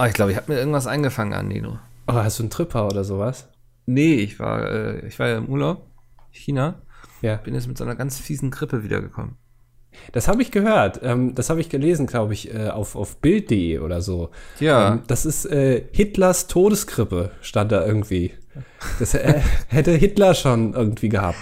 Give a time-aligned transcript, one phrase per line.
[0.00, 1.78] Oh, ich glaube, ich habe mir irgendwas eingefangen an Nino.
[2.06, 3.48] Oh, hast du einen Tripper oder sowas?
[3.86, 5.86] Nee, ich war, äh, ich war ja im Urlaub,
[6.30, 6.82] China.
[7.20, 7.36] Ja.
[7.36, 9.36] Bin jetzt mit so einer ganz fiesen Grippe wiedergekommen.
[10.12, 11.00] Das habe ich gehört.
[11.02, 14.30] Ähm, das habe ich gelesen, glaube ich, äh, auf, auf Bild.de oder so.
[14.60, 14.92] Ja.
[14.92, 18.32] Ähm, das ist äh, Hitlers Todesgrippe, stand da irgendwie.
[19.00, 21.40] Das äh, hätte Hitler schon irgendwie gehabt.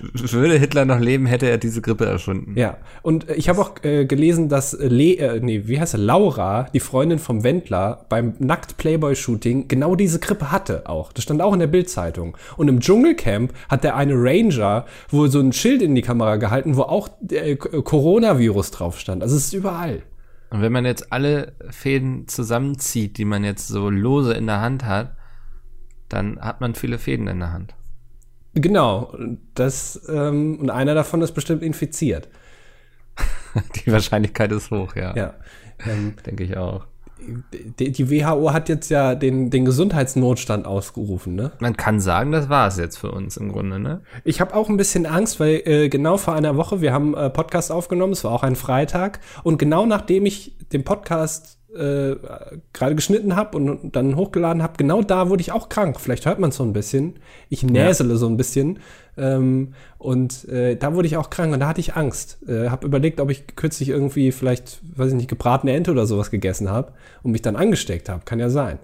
[0.00, 2.54] Würde Hitler noch leben, hätte er diese Grippe erfunden.
[2.56, 5.98] Ja, und äh, ich habe auch äh, gelesen, dass Le äh, nee, wie heißt er,
[5.98, 11.12] Laura, die Freundin vom Wendler, beim Nackt-Playboy-Shooting genau diese Grippe hatte auch.
[11.12, 12.36] Das stand auch in der Bild-Zeitung.
[12.56, 16.76] Und im Dschungelcamp hat der eine Ranger wohl so ein Schild in die Kamera gehalten,
[16.76, 19.22] wo auch äh, Coronavirus drauf stand.
[19.22, 20.02] Also es ist überall.
[20.50, 24.84] Und wenn man jetzt alle Fäden zusammenzieht, die man jetzt so lose in der Hand
[24.84, 25.16] hat,
[26.08, 27.74] dann hat man viele Fäden in der Hand.
[28.56, 29.14] Genau,
[29.54, 32.28] das ähm, und einer davon ist bestimmt infiziert.
[33.84, 35.14] Die Wahrscheinlichkeit ist hoch, ja.
[35.14, 35.34] Ja.
[35.86, 36.86] Ähm, Denke ich auch.
[37.78, 41.52] die, die WHO hat jetzt ja den, den Gesundheitsnotstand ausgerufen, ne?
[41.60, 44.00] Man kann sagen, das war es jetzt für uns im Grunde, ne?
[44.24, 47.28] Ich habe auch ein bisschen Angst, weil äh, genau vor einer Woche, wir haben äh,
[47.28, 52.16] Podcast aufgenommen, es war auch ein Freitag, und genau nachdem ich den Podcast äh,
[52.72, 56.00] gerade geschnitten habe und dann hochgeladen habe, genau da wurde ich auch krank.
[56.00, 57.14] Vielleicht hört man es so ein bisschen.
[57.48, 58.16] Ich näsele ja.
[58.16, 58.78] so ein bisschen.
[59.16, 62.38] Ähm, und äh, da wurde ich auch krank und da hatte ich Angst.
[62.48, 66.30] Äh, habe überlegt, ob ich kürzlich irgendwie vielleicht, weiß ich nicht, gebratene Ente oder sowas
[66.30, 68.24] gegessen habe und mich dann angesteckt habe.
[68.24, 68.78] Kann ja sein.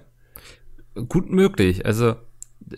[1.09, 1.87] Gut möglich.
[1.87, 2.15] Also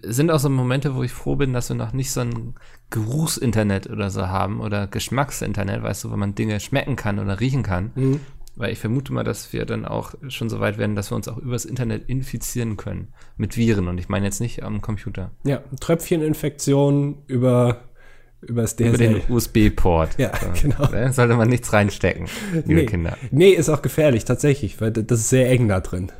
[0.02, 2.54] sind auch so Momente, wo ich froh bin, dass wir noch nicht so ein
[2.90, 7.62] Geruchsinternet oder so haben oder Geschmacksinternet, weißt du, wo man Dinge schmecken kann oder riechen
[7.62, 7.92] kann.
[7.94, 8.20] Mhm.
[8.56, 11.27] Weil ich vermute mal, dass wir dann auch schon so weit werden, dass wir uns
[11.27, 13.08] auch übers Internet infizieren können.
[13.36, 13.88] Mit Viren.
[13.88, 15.33] Und ich meine jetzt nicht am Computer.
[15.44, 17.83] Ja, Tröpfcheninfektion über,
[18.42, 18.88] über das DSL.
[18.88, 20.19] Über den USB-Port.
[20.19, 20.62] Ja, so.
[20.62, 20.86] genau.
[20.86, 22.86] Da sollte man nichts reinstecken, liebe nee.
[22.86, 23.16] Kinder.
[23.33, 26.12] Nee, ist auch gefährlich, tatsächlich, weil das ist sehr eng da drin.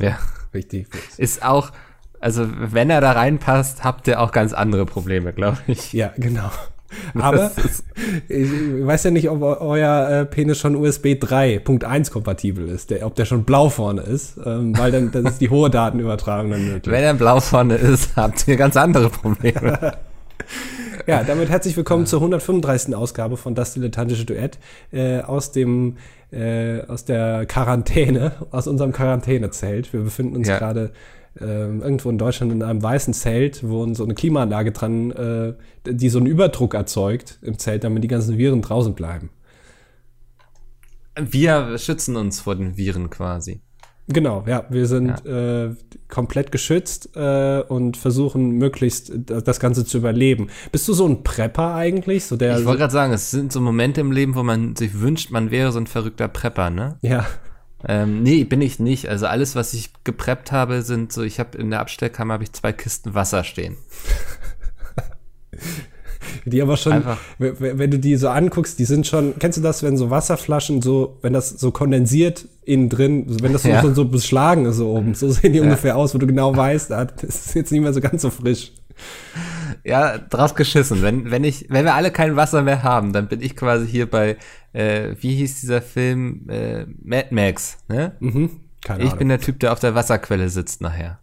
[0.00, 0.18] ja.
[0.54, 0.86] Richtig.
[1.16, 1.72] Ist auch,
[2.20, 5.92] also wenn er da reinpasst, habt ihr auch ganz andere Probleme, glaube ich.
[5.92, 6.50] Ja, genau.
[7.14, 7.50] Aber
[8.28, 13.14] ich weiß ja nicht, ob euer äh, Penis schon USB 3.1 kompatibel ist, der, ob
[13.14, 16.92] der schon blau vorne ist, ähm, weil dann das ist die hohe Datenübertragung dann möglich.
[16.92, 19.92] Wenn er blau vorne ist, habt ihr ganz andere Probleme.
[21.06, 22.94] ja, damit herzlich willkommen zur 135.
[22.94, 24.58] Ausgabe von Das Dilettantische Duett
[24.92, 25.96] äh, aus dem
[26.32, 29.92] äh, aus der Quarantäne, aus unserem Quarantänezelt.
[29.92, 30.58] Wir befinden uns ja.
[30.58, 30.92] gerade
[31.40, 35.54] ähm, irgendwo in Deutschland in einem weißen Zelt, wo so eine Klimaanlage dran, äh,
[35.86, 39.30] die so einen Überdruck erzeugt im Zelt, damit die ganzen Viren draußen bleiben.
[41.18, 43.60] Wir schützen uns vor den Viren quasi.
[44.08, 45.64] Genau, ja, wir sind ja.
[45.64, 45.76] Äh,
[46.08, 50.48] komplett geschützt äh, und versuchen möglichst das Ganze zu überleben.
[50.72, 52.24] Bist du so ein Prepper eigentlich?
[52.24, 55.00] So der ich wollte gerade sagen, es sind so Momente im Leben, wo man sich
[55.00, 56.98] wünscht, man wäre so ein verrückter Prepper, ne?
[57.02, 57.26] Ja.
[57.86, 59.08] Ähm, nee, bin ich nicht.
[59.08, 62.52] Also alles, was ich gepreppt habe, sind so, ich habe in der Abstellkammer habe ich
[62.52, 63.76] zwei Kisten Wasser stehen.
[66.44, 67.18] die aber schon, Einfach.
[67.38, 71.18] wenn du die so anguckst, die sind schon, kennst du das, wenn so Wasserflaschen so,
[71.22, 73.94] wenn das so kondensiert innen drin, wenn das so, ja.
[73.94, 75.64] so beschlagen ist so oben, so sehen die ja.
[75.64, 78.72] ungefähr aus, wo du genau weißt, das ist jetzt nicht mehr so ganz so frisch.
[79.84, 81.02] Ja, drauf geschissen.
[81.02, 84.10] Wenn, wenn ich, wenn wir alle kein Wasser mehr haben, dann bin ich quasi hier
[84.10, 84.36] bei,
[84.72, 86.48] äh, wie hieß dieser Film?
[86.48, 88.12] Äh, Mad Max, ne?
[88.20, 88.60] Mhm.
[88.84, 89.18] Keine ich Ahnung.
[89.18, 91.18] bin der Typ, der auf der Wasserquelle sitzt nachher.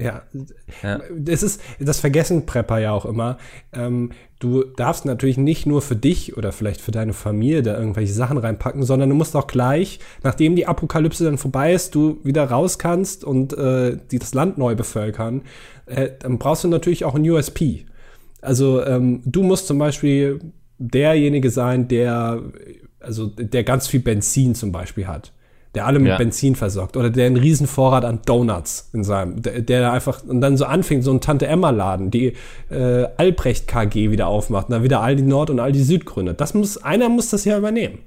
[0.00, 0.22] Ja,
[0.84, 1.00] ja.
[1.16, 3.36] das ist, das vergessen Prepper ja auch immer.
[3.72, 8.12] Ähm, du darfst natürlich nicht nur für dich oder vielleicht für deine Familie da irgendwelche
[8.12, 12.44] Sachen reinpacken, sondern du musst auch gleich, nachdem die Apokalypse dann vorbei ist, du wieder
[12.48, 15.42] raus kannst und äh, die, das Land neu bevölkern,
[15.88, 17.86] äh, dann brauchst du natürlich auch ein USP.
[18.40, 20.40] Also ähm, du musst zum Beispiel
[20.78, 22.42] derjenige sein, der
[23.00, 25.32] also der ganz viel Benzin zum Beispiel hat,
[25.74, 26.18] der alle mit ja.
[26.18, 30.40] Benzin versorgt oder der einen riesen Vorrat an Donuts in seinem, der, der einfach und
[30.40, 32.34] dann so anfängt, so ein Tante Emma Laden, die
[32.70, 36.06] äh, Albrecht KG wieder aufmacht und dann wieder all die Nord und all die Süd
[36.06, 36.40] gründet.
[36.40, 38.00] Das muss einer muss das ja übernehmen.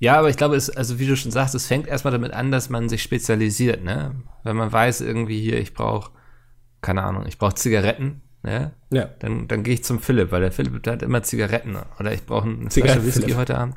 [0.00, 2.50] Ja, aber ich glaube, es, also wie du schon sagst, es fängt erstmal damit an,
[2.50, 4.10] dass man sich spezialisiert, ne?
[4.42, 6.10] Wenn man weiß irgendwie hier, ich brauche
[6.84, 8.72] keine Ahnung, ich brauche Zigaretten, ne?
[8.90, 9.08] Ja.
[9.18, 11.76] Dann, dann gehe ich zum Philipp, weil der Philipp hat immer Zigaretten.
[11.98, 13.76] Oder ich brauche einen Flasche Whisky heute Abend.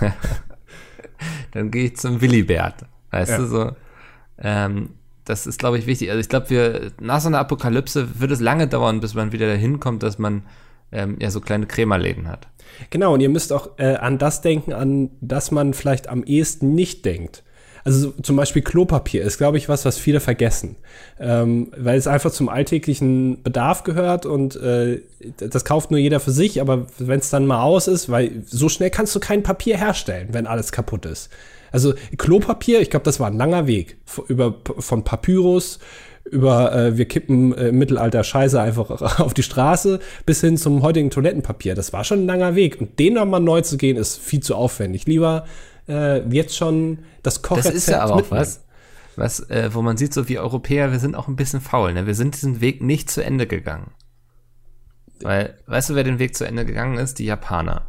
[1.52, 2.84] dann gehe ich zum Willibert.
[3.12, 3.38] Weißt ja.
[3.38, 3.72] du so?
[4.38, 4.90] Ähm,
[5.24, 6.10] das ist, glaube ich, wichtig.
[6.10, 9.46] Also ich glaube, wir nach so einer Apokalypse wird es lange dauern, bis man wieder
[9.46, 10.42] dahin kommt, dass man
[10.90, 12.48] ähm, ja so kleine Krämerläden hat.
[12.90, 16.74] Genau, und ihr müsst auch äh, an das denken, an das man vielleicht am ehesten
[16.74, 17.44] nicht denkt.
[17.84, 20.76] Also zum Beispiel Klopapier ist, glaube ich, was, was viele vergessen,
[21.18, 25.00] ähm, weil es einfach zum alltäglichen Bedarf gehört und äh,
[25.38, 28.68] das kauft nur jeder für sich, aber wenn es dann mal aus ist, weil so
[28.68, 31.30] schnell kannst du kein Papier herstellen, wenn alles kaputt ist.
[31.72, 33.96] Also Klopapier, ich glaube, das war ein langer Weg.
[34.28, 35.78] Über, von Papyrus
[36.24, 38.90] über äh, wir kippen äh, Mittelalter Scheiße einfach
[39.20, 41.74] auf die Straße bis hin zum heutigen Toilettenpapier.
[41.74, 42.80] Das war schon ein langer Weg.
[42.80, 45.06] Und den nochmal neu zu gehen, ist viel zu aufwendig.
[45.06, 45.44] Lieber
[45.90, 48.64] äh, jetzt schon das Kochrezept Das ist ja aber auch was,
[49.16, 51.92] was äh, wo man sieht, so wie Europäer, wir sind auch ein bisschen faul.
[51.92, 52.06] Ne?
[52.06, 53.92] Wir sind diesen Weg nicht zu Ende gegangen.
[55.22, 57.18] Weil, weißt du, wer den Weg zu Ende gegangen ist?
[57.18, 57.88] Die Japaner.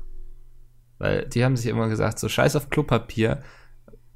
[0.97, 3.41] Weil die haben sich immer gesagt, so scheiß auf Klopapier,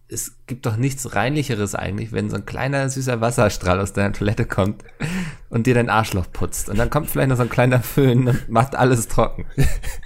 [0.07, 4.45] es gibt doch nichts Reinlicheres eigentlich, wenn so ein kleiner süßer Wasserstrahl aus deiner Toilette
[4.45, 4.83] kommt
[5.49, 6.69] und dir dein Arschloch putzt.
[6.69, 9.45] Und dann kommt vielleicht noch so ein kleiner Föhn und macht alles trocken.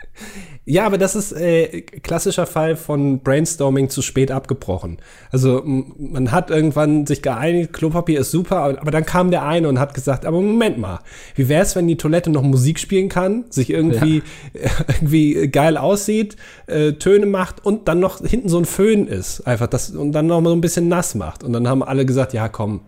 [0.65, 4.97] Ja, aber das ist äh, klassischer Fall von Brainstorming zu spät abgebrochen.
[5.31, 9.67] Also man hat irgendwann sich geeinigt, Klopapier ist super, aber, aber dann kam der eine
[9.67, 10.99] und hat gesagt, aber Moment mal,
[11.33, 14.21] wie wäre es, wenn die Toilette noch Musik spielen kann, sich irgendwie,
[14.53, 14.69] ja.
[14.87, 16.35] irgendwie geil aussieht,
[16.67, 20.27] äh, Töne macht und dann noch hinten so ein Föhn ist, einfach das und dann
[20.27, 21.43] noch mal so ein bisschen nass macht.
[21.43, 22.81] Und dann haben alle gesagt, ja komm,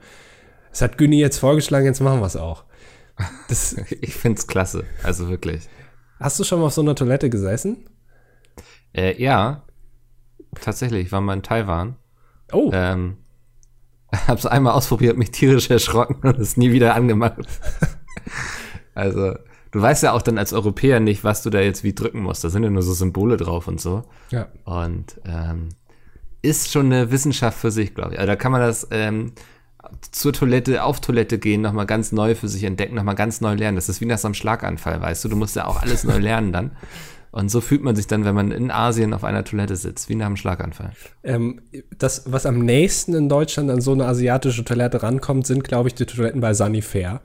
[0.70, 2.64] das hat Günni jetzt vorgeschlagen, jetzt machen wir es auch.
[3.50, 5.68] Das, ich find's klasse, also wirklich.
[6.22, 7.90] Hast du schon mal auf so einer Toilette gesessen?
[8.94, 9.64] Äh, ja,
[10.60, 11.08] tatsächlich.
[11.08, 11.96] Ich war mal in Taiwan.
[12.52, 12.70] Oh.
[12.74, 13.18] Ähm,
[14.28, 17.40] hab's einmal ausprobiert, mich tierisch erschrocken und es nie wieder angemacht.
[18.94, 19.36] also,
[19.72, 22.44] du weißt ja auch dann als Europäer nicht, was du da jetzt wie drücken musst.
[22.44, 24.04] Da sind ja nur so Symbole drauf und so.
[24.30, 24.48] Ja.
[24.66, 25.70] Und ähm,
[26.42, 28.20] ist schon eine Wissenschaft für sich, glaube ich.
[28.20, 29.34] Also da kann man das ähm,
[30.12, 33.76] zur Toilette, auf Toilette gehen, nochmal ganz neu für sich entdecken, nochmal ganz neu lernen.
[33.76, 35.30] Das ist wie nach so einem Schlaganfall, weißt du.
[35.30, 36.72] Du musst ja auch alles neu lernen dann.
[37.32, 40.16] Und so fühlt man sich dann, wenn man in Asien auf einer Toilette sitzt, wie
[40.16, 40.92] nach einem Schlaganfall.
[41.24, 41.62] Ähm,
[41.98, 45.96] das, was am nächsten in Deutschland an so eine asiatische Toilette rankommt, sind, glaube ich,
[45.96, 47.22] die Toiletten bei Sanifair.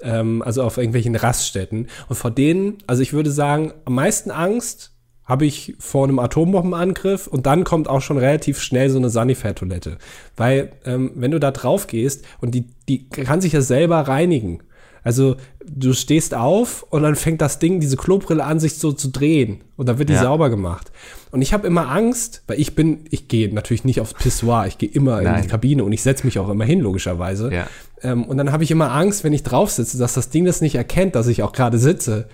[0.00, 1.88] Ähm, also auf irgendwelchen Raststätten.
[2.08, 4.92] Und vor denen, also ich würde sagen, am meisten Angst
[5.28, 9.98] habe ich vor einem Atombombenangriff und dann kommt auch schon relativ schnell so eine Sanifair-Toilette.
[10.36, 14.60] Weil, ähm, wenn du da drauf gehst und die, die kann sich ja selber reinigen.
[15.04, 19.08] Also du stehst auf und dann fängt das Ding, diese Klobrille an, sich so zu
[19.08, 20.22] drehen und dann wird die ja.
[20.22, 20.90] sauber gemacht.
[21.30, 24.78] Und ich habe immer Angst, weil ich bin, ich gehe natürlich nicht aufs Pissoir, ich
[24.78, 25.36] gehe immer Nein.
[25.36, 27.52] in die Kabine und ich setze mich auch immer hin, logischerweise.
[27.52, 27.66] Ja.
[28.02, 30.62] Ähm, und dann habe ich immer Angst, wenn ich drauf sitze, dass das Ding das
[30.62, 32.28] nicht erkennt, dass ich auch gerade sitze.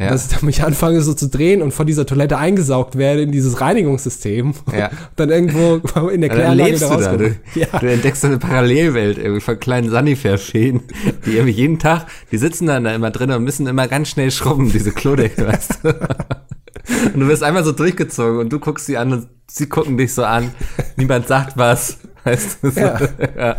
[0.00, 0.08] Ja.
[0.08, 3.32] Dass ich dann mich anfange so zu drehen und von dieser Toilette eingesaugt werde in
[3.32, 4.54] dieses Reinigungssystem.
[4.70, 4.90] Ja.
[5.16, 7.36] dann irgendwo in der Kläranlage wieder rauskommen.
[7.54, 7.66] Du, ja.
[7.78, 10.80] du entdeckst eine Parallelwelt irgendwie von kleinen Sanifair-Feen,
[11.26, 14.30] die irgendwie jeden Tag, die sitzen dann da immer drin und müssen immer ganz schnell
[14.30, 15.88] schrubben, diese Klodecke, weißt du.
[17.12, 20.14] Und du wirst einmal so durchgezogen und du guckst sie an und sie gucken dich
[20.14, 20.50] so an.
[20.96, 21.98] Niemand sagt was.
[22.24, 22.70] Weißt du?
[22.70, 22.80] So.
[22.80, 23.00] Ja.
[23.36, 23.56] ja.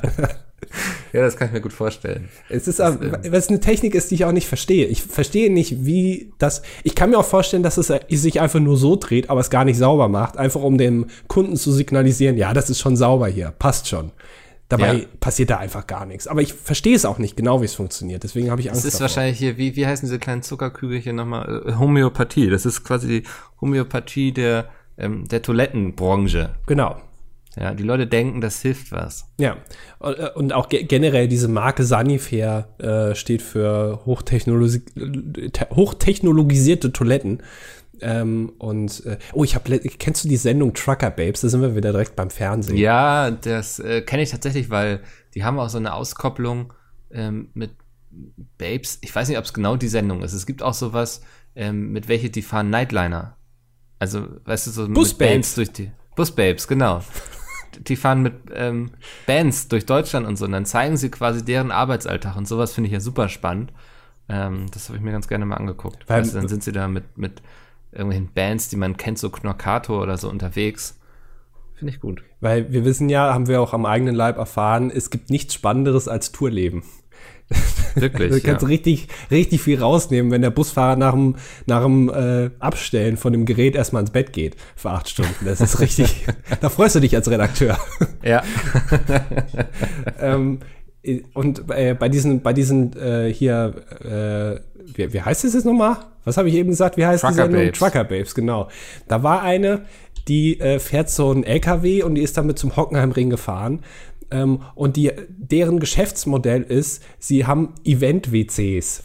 [1.14, 2.30] Ja, das kann ich mir gut vorstellen.
[2.50, 4.86] Es ist, das, ähm, es eine Technik ist, die ich auch nicht verstehe.
[4.88, 6.62] Ich verstehe nicht, wie das.
[6.84, 9.66] Ich kann mir auch vorstellen, dass es sich einfach nur so dreht, aber es gar
[9.66, 13.54] nicht sauber macht, einfach um dem Kunden zu signalisieren, ja, das ist schon sauber hier,
[13.58, 14.12] passt schon.
[14.72, 15.06] Dabei ja.
[15.20, 16.28] passiert da einfach gar nichts.
[16.28, 18.24] Aber ich verstehe es auch nicht genau, wie es funktioniert.
[18.24, 18.80] Deswegen habe ich Angst.
[18.80, 19.10] Es ist davor.
[19.10, 21.64] wahrscheinlich hier, wie, wie heißen diese kleinen Zuckerkügelchen nochmal?
[21.68, 22.50] Äh, Homöopathie.
[22.50, 23.24] Das ist quasi die
[23.60, 26.52] Homöopathie der, ähm, der Toilettenbranche.
[26.68, 27.02] Genau.
[27.57, 29.25] Ja, die Leute denken, das hilft was.
[29.38, 29.57] Ja,
[30.36, 34.81] und auch generell diese Marke Sanifair äh, steht für hochtechnologi
[35.71, 37.44] hochtechnologisierte Toiletten.
[38.00, 41.42] Ähm, und äh, oh, ich habe kennst du die Sendung Trucker Babes?
[41.42, 42.77] Da sind wir wieder direkt beim Fernsehen.
[42.77, 45.01] Ja, das äh, kenne ich tatsächlich, weil
[45.36, 46.74] die haben auch so eine Auskopplung
[47.12, 47.72] ähm, mit
[48.58, 48.98] Babes.
[49.01, 50.34] Ich weiß nicht, ob es genau die Sendung ist.
[50.34, 51.22] Es gibt auch sowas,
[51.55, 53.36] ähm, mit welche die fahren Nightliner.
[54.00, 57.01] Also, weißt du, so Bus mit Bands durch die Busbabes, genau
[57.80, 58.92] die fahren mit ähm,
[59.28, 62.88] Bands durch Deutschland und so und dann zeigen sie quasi deren Arbeitsalltag und sowas finde
[62.88, 63.72] ich ja super spannend.
[64.30, 66.08] Ähm, das habe ich mir ganz gerne mal angeguckt.
[66.08, 67.42] Weil, weißt du, dann sind sie da mit, mit
[67.92, 71.00] irgendwelchen Bands, die man kennt, so Knorkator oder so unterwegs.
[71.74, 72.24] Finde ich gut.
[72.40, 76.08] Weil wir wissen ja, haben wir auch am eigenen Leib erfahren, es gibt nichts Spannenderes
[76.08, 76.84] als Tourleben.
[77.96, 78.31] Wirklich.
[78.31, 78.67] du kannst ja.
[78.67, 83.46] richtig, richtig viel rausnehmen, wenn der Busfahrer nach dem, nach dem äh, Abstellen von dem
[83.46, 85.46] Gerät erstmal ins Bett geht für acht Stunden.
[85.46, 86.25] Das ist richtig,
[86.62, 87.77] da freust du dich als Redakteur.
[88.24, 88.43] Ja.
[90.20, 90.60] ähm,
[91.34, 94.60] und äh, bei diesen, bei diesen äh, hier, äh,
[94.96, 95.98] wie, wie heißt es jetzt nochmal?
[96.24, 96.98] Was habe ich eben gesagt?
[96.98, 97.79] Wie heißt Trucker die Babes.
[97.79, 98.67] Trucker Babes, genau.
[99.08, 99.86] Da war eine,
[100.27, 103.81] die äh, fährt so ein LKW und die ist damit zum Hockenheimring gefahren
[104.32, 109.04] ähm, und die, deren Geschäftsmodell ist, sie haben Event-WCs.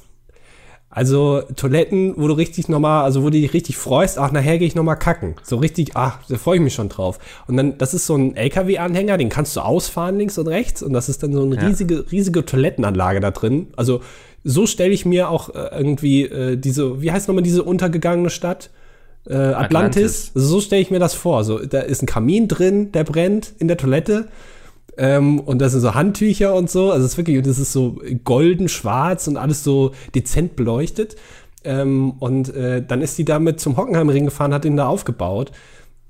[0.89, 4.67] Also Toiletten, wo du richtig nochmal, also wo du dich richtig freust, ach, nachher gehe
[4.67, 5.35] ich nochmal kacken.
[5.43, 7.19] So richtig, ach, da freue ich mich schon drauf.
[7.47, 10.83] Und dann, das ist so ein LKW-Anhänger, den kannst du ausfahren links und rechts.
[10.83, 11.67] Und das ist dann so eine ja.
[11.67, 13.67] riesige, riesige Toilettenanlage da drin.
[13.77, 14.01] Also
[14.43, 18.71] so stelle ich mir auch äh, irgendwie äh, diese, wie heißt nochmal diese untergegangene Stadt?
[19.29, 19.65] äh, Atlantis.
[19.65, 20.33] Atlantis.
[20.35, 21.45] Also so stelle ich mir das vor.
[21.45, 24.29] So, da ist ein Kamin drin, der brennt in der Toilette.
[24.99, 26.91] Ähm, und das sind so Handtücher und so.
[26.91, 31.17] Also es ist wirklich, das ist so golden, schwarz und alles so dezent beleuchtet.
[31.65, 35.53] Ähm, und äh, dann ist die damit zum Hockenheimring gefahren, hat ihn da aufgebaut.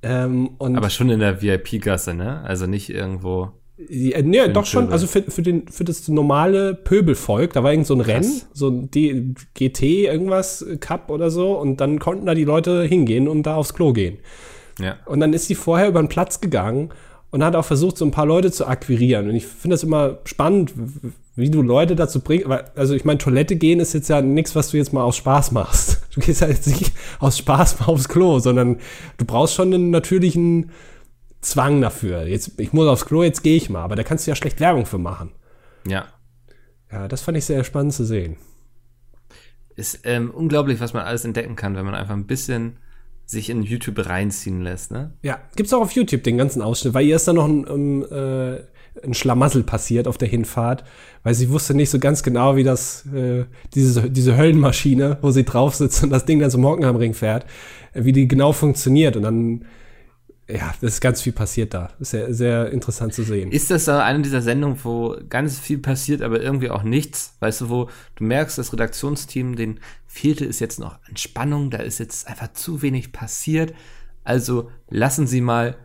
[0.02, 2.42] Ähm, Aber schon in der VIP-Gasse, ne?
[2.42, 3.50] Also nicht irgendwo.
[3.88, 7.86] Ja, nee, doch schon, also für, für, den, für das normale Pöbelvolk, da war irgend
[7.86, 8.08] so ein Krass.
[8.08, 12.84] Rennen, so ein D GT irgendwas Cup oder so und dann konnten da die Leute
[12.84, 14.18] hingehen und da aufs Klo gehen.
[14.78, 14.96] Ja.
[15.04, 16.90] Und dann ist sie vorher über den Platz gegangen
[17.36, 19.28] und hat auch versucht, so ein paar Leute zu akquirieren.
[19.28, 20.72] Und ich finde das immer spannend,
[21.34, 22.46] wie du Leute dazu bringst.
[22.74, 25.52] Also ich meine, Toilette gehen ist jetzt ja nichts, was du jetzt mal aus Spaß
[25.52, 26.02] machst.
[26.14, 28.78] Du gehst ja jetzt nicht aus Spaß mal aufs Klo, sondern
[29.18, 30.70] du brauchst schon einen natürlichen
[31.42, 32.26] Zwang dafür.
[32.26, 33.82] Jetzt, ich muss aufs Klo, jetzt gehe ich mal.
[33.82, 35.32] Aber da kannst du ja schlecht Werbung für machen.
[35.86, 36.06] Ja.
[36.90, 38.38] Ja, das fand ich sehr spannend zu sehen.
[39.74, 42.78] Ist ähm, unglaublich, was man alles entdecken kann, wenn man einfach ein bisschen
[43.26, 45.10] sich in YouTube reinziehen lässt, ne?
[45.22, 48.04] Ja, gibt's auch auf YouTube den ganzen Ausschnitt, weil ihr ist da noch ein, um,
[48.04, 48.60] äh,
[49.04, 50.84] ein Schlamassel passiert auf der Hinfahrt,
[51.24, 55.44] weil sie wusste nicht so ganz genau, wie das, äh, diese, diese Höllenmaschine, wo sie
[55.44, 57.44] drauf sitzt und das Ding dann zum Hockenheimring fährt,
[57.92, 59.64] äh, wie die genau funktioniert und dann
[60.48, 61.90] ja, das ist ganz viel passiert da.
[61.98, 63.50] Sehr, sehr interessant zu sehen.
[63.50, 67.36] Ist das da eine dieser Sendungen, wo ganz viel passiert, aber irgendwie auch nichts?
[67.40, 71.98] Weißt du, wo du merkst, das Redaktionsteam, den fehlte es jetzt noch Entspannung, da ist
[71.98, 73.74] jetzt einfach zu wenig passiert.
[74.22, 75.76] Also lassen Sie mal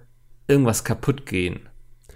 [0.48, 1.62] irgendwas kaputt gehen.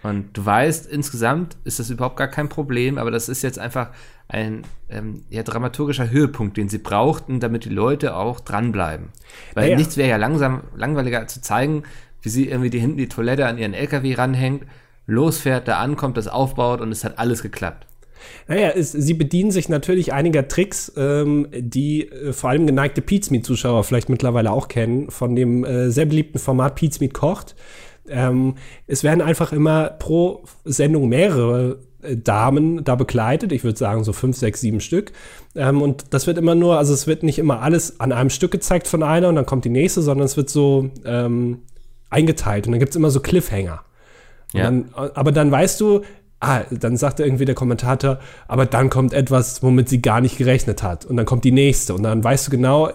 [0.04, 3.90] Und du weißt, insgesamt ist das überhaupt gar kein Problem, aber das ist jetzt einfach
[4.28, 9.10] ein ähm, ja, dramaturgischer Höhepunkt, den sie brauchten, damit die Leute auch dranbleiben.
[9.56, 11.84] Weil ja, nichts wäre ja langsam langweiliger zu zeigen,
[12.26, 14.64] wie sie irgendwie die hinten die Toilette an ihren LKW ranhängt,
[15.08, 17.86] losfährt, da ankommt, das aufbaut und es hat alles geklappt.
[18.48, 23.84] Naja, es, sie bedienen sich natürlich einiger Tricks, ähm, die äh, vor allem geneigte Pizmeet-Zuschauer
[23.84, 27.56] vielleicht mittlerweile auch kennen, von dem äh, sehr beliebten Format Pizmeet kocht.
[28.08, 28.56] Ähm,
[28.88, 33.52] es werden einfach immer pro Sendung mehrere äh, Damen da begleitet.
[33.52, 35.12] Ich würde sagen so fünf, sechs, sieben Stück.
[35.56, 38.52] Ähm, und das wird immer nur, also es wird nicht immer alles an einem Stück
[38.52, 41.60] gezeigt von einer und dann kommt die nächste, sondern es wird so ähm,
[42.10, 43.84] eingeteilt und dann gibt es immer so Cliffhanger.
[44.54, 44.64] Ja.
[44.64, 46.02] Dann, aber dann weißt du,
[46.40, 50.84] ah, dann sagt irgendwie der Kommentator, aber dann kommt etwas, womit sie gar nicht gerechnet
[50.84, 51.06] hat.
[51.06, 51.94] Und dann kommt die nächste.
[51.94, 52.90] Und dann weißt du genau,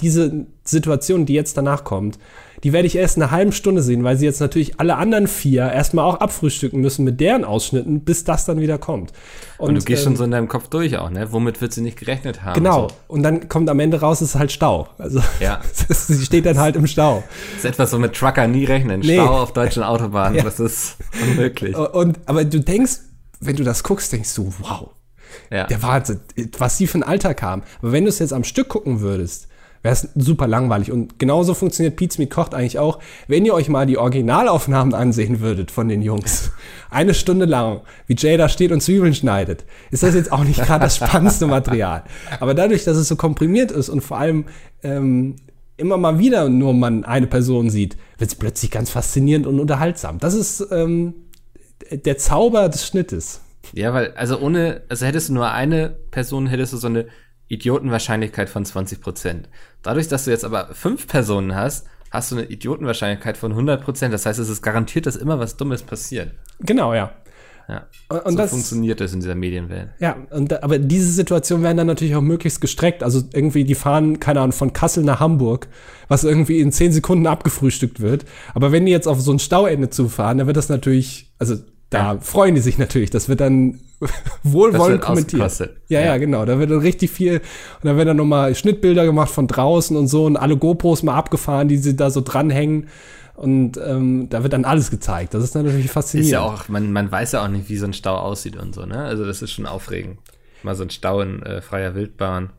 [0.00, 2.18] diese Situation, die jetzt danach kommt,
[2.64, 5.26] die werde ich erst in einer halben Stunde sehen, weil sie jetzt natürlich alle anderen
[5.26, 9.12] vier erstmal auch abfrühstücken müssen mit deren Ausschnitten, bis das dann wieder kommt.
[9.58, 11.32] Und, Und du gehst ähm, schon so in deinem Kopf durch auch, ne?
[11.32, 12.54] Womit wird sie nicht gerechnet haben?
[12.54, 12.88] Genau.
[12.88, 12.94] So.
[13.08, 14.88] Und dann kommt am Ende raus, es ist halt Stau.
[14.98, 15.60] Also ja.
[15.88, 17.22] sie steht dann halt im Stau.
[17.54, 19.00] Das ist etwas, so mit Trucker nie rechnen.
[19.00, 19.14] Nee.
[19.14, 20.44] Stau auf deutschen Autobahnen, ja.
[20.44, 21.76] das ist unmöglich.
[21.76, 23.00] Und, aber du denkst,
[23.40, 24.90] wenn du das guckst, denkst du, wow,
[25.50, 25.64] ja.
[25.64, 26.20] der Wahnsinn,
[26.58, 27.62] was sie für ein Alter kam.
[27.80, 29.48] Aber wenn du es jetzt am Stück gucken würdest,
[29.86, 30.90] wäre es super langweilig.
[30.90, 35.40] Und genauso funktioniert Pizza Meat Kocht eigentlich auch, wenn ihr euch mal die Originalaufnahmen ansehen
[35.40, 36.50] würdet von den Jungs.
[36.90, 40.60] Eine Stunde lang, wie Jay da steht und Zwiebeln schneidet, ist das jetzt auch nicht
[40.60, 42.02] gerade das spannendste Material.
[42.40, 44.46] Aber dadurch, dass es so komprimiert ist und vor allem
[44.82, 45.36] ähm,
[45.76, 50.18] immer mal wieder nur man eine Person sieht, wird es plötzlich ganz faszinierend und unterhaltsam.
[50.18, 51.14] Das ist ähm,
[51.92, 53.40] der Zauber des Schnittes.
[53.72, 57.06] Ja, weil, also ohne, also hättest du nur eine Person, hättest du so eine
[57.48, 59.48] Idiotenwahrscheinlichkeit von 20 Prozent.
[59.82, 64.14] Dadurch, dass du jetzt aber fünf Personen hast, hast du eine Idiotenwahrscheinlichkeit von 100 Prozent.
[64.14, 66.32] Das heißt, es ist garantiert, dass immer was Dummes passiert.
[66.60, 67.12] Genau, ja.
[67.68, 67.86] Ja.
[68.08, 69.88] Und, und so das, funktioniert das in dieser Medienwelt.
[69.98, 73.02] Ja, und, aber diese Situationen werden dann natürlich auch möglichst gestreckt.
[73.02, 75.66] Also irgendwie, die fahren, keine Ahnung, von Kassel nach Hamburg,
[76.06, 78.24] was irgendwie in zehn Sekunden abgefrühstückt wird.
[78.54, 81.56] Aber wenn die jetzt auf so ein Stauende zufahren, dann wird das natürlich, also
[81.90, 82.20] da ja.
[82.20, 83.10] freuen die sich natürlich.
[83.10, 83.80] Das wird dann
[84.42, 85.60] wohlwollend kommentiert.
[85.88, 86.44] Ja, ja, ja, genau.
[86.44, 90.08] Da wird dann richtig viel, und da werden dann nochmal Schnittbilder gemacht von draußen und
[90.08, 92.88] so und alle GoPros mal abgefahren, die sie da so dranhängen.
[93.34, 95.34] Und ähm, da wird dann alles gezeigt.
[95.34, 96.28] Das ist dann natürlich faszinierend.
[96.28, 98.74] Ist ja auch, man, man weiß ja auch nicht, wie so ein Stau aussieht und
[98.74, 99.04] so, ne?
[99.04, 100.18] Also das ist schon aufregend.
[100.62, 102.50] Mal so ein Stau in äh, freier Wildbahn.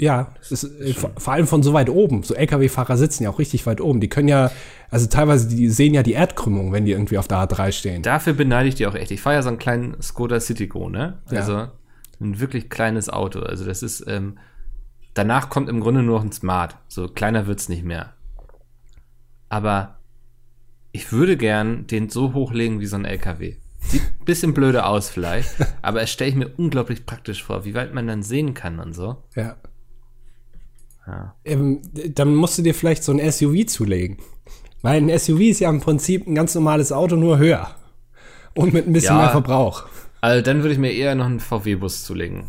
[0.00, 2.22] Ja, ist, äh, vor allem von so weit oben.
[2.22, 4.00] So LKW-Fahrer sitzen ja auch richtig weit oben.
[4.00, 4.50] Die können ja,
[4.88, 8.02] also teilweise, die sehen ja die Erdkrümmung, wenn die irgendwie auf der A3 stehen.
[8.02, 9.10] Dafür beneide ich die auch echt.
[9.10, 11.18] Ich fahre ja so einen kleinen Skoda Citigo, ne?
[11.26, 11.72] Also ja.
[12.18, 13.40] ein wirklich kleines Auto.
[13.40, 14.38] Also das ist, ähm,
[15.12, 16.76] danach kommt im Grunde nur noch ein Smart.
[16.88, 18.14] So kleiner wird's nicht mehr.
[19.50, 19.98] Aber
[20.92, 23.56] ich würde gern den so hochlegen wie so ein LKW.
[23.80, 27.74] Sieht ein bisschen blöde aus vielleicht, aber es stelle ich mir unglaublich praktisch vor, wie
[27.74, 29.22] weit man dann sehen kann und so.
[29.34, 29.56] Ja.
[31.06, 31.34] Ja.
[31.44, 31.82] Ähm,
[32.14, 34.18] dann musst du dir vielleicht so ein SUV zulegen.
[34.82, 37.68] Weil ein SUV ist ja im Prinzip ein ganz normales Auto, nur höher.
[38.54, 39.84] Und mit ein bisschen ja, mehr Verbrauch.
[40.20, 42.44] Also dann würde ich mir eher noch einen VW-Bus zulegen.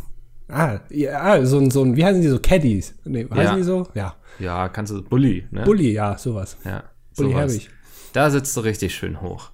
[0.49, 2.39] Ah, ja, so ein, so ein, wie heißen die so?
[2.39, 2.95] Caddies?
[3.05, 3.55] Nee, heißen Ja.
[3.55, 3.87] die so?
[3.93, 4.15] Ja.
[4.39, 5.63] Ja, kannst du, Bulli, ne?
[5.63, 6.57] Bulli, ja, sowas.
[6.65, 6.83] Ja,
[7.15, 7.41] Bulli sowas.
[7.41, 7.69] habe ich.
[8.13, 9.51] Da sitzt du richtig schön hoch.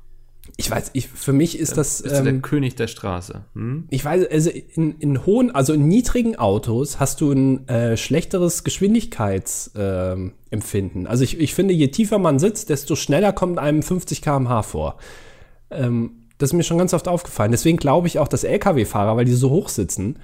[0.60, 3.46] Ich weiß, ich, für mich ist das, Bist du der ähm, König der Straße.
[3.54, 3.86] Hm?
[3.92, 8.64] ich weiß, also in, in hohen, also in niedrigen Autos hast du ein äh, schlechteres
[8.64, 10.28] Geschwindigkeitsempfinden.
[10.28, 11.08] Ähm, Empfinden.
[11.08, 14.98] also ich, ich finde, je tiefer man sitzt, desto schneller kommt einem 50 km/h vor.
[15.70, 17.52] Ähm, das ist mir schon ganz oft aufgefallen.
[17.52, 20.20] Deswegen glaube ich auch, dass Lkw-Fahrer, weil die so hoch sitzen,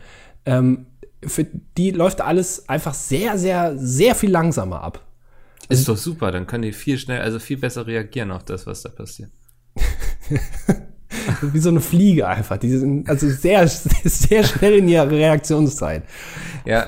[0.45, 0.87] ähm,
[1.25, 1.45] für
[1.77, 5.05] die läuft alles einfach sehr, sehr, sehr viel langsamer ab.
[5.69, 8.81] Ist doch super, dann können die viel schnell, also viel besser reagieren auf das, was
[8.81, 9.31] da passiert.
[11.41, 12.57] Wie so eine Fliege einfach.
[12.57, 16.03] Die sind also sehr, sehr schnell in ihrer Reaktionszeit.
[16.65, 16.87] Ja,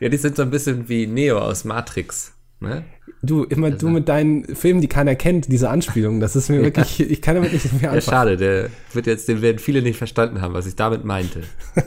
[0.00, 2.32] ja, die sind so ein bisschen wie Neo aus Matrix.
[2.60, 2.84] Ne?
[3.22, 7.00] Du, immer du mit deinen Filmen, die keiner kennt, diese Anspielung, das ist mir wirklich,
[7.00, 8.02] ich kann damit nicht mehr Ja, anfangen.
[8.02, 11.42] schade, der wird jetzt, den werden viele nicht verstanden haben, was ich damit meinte.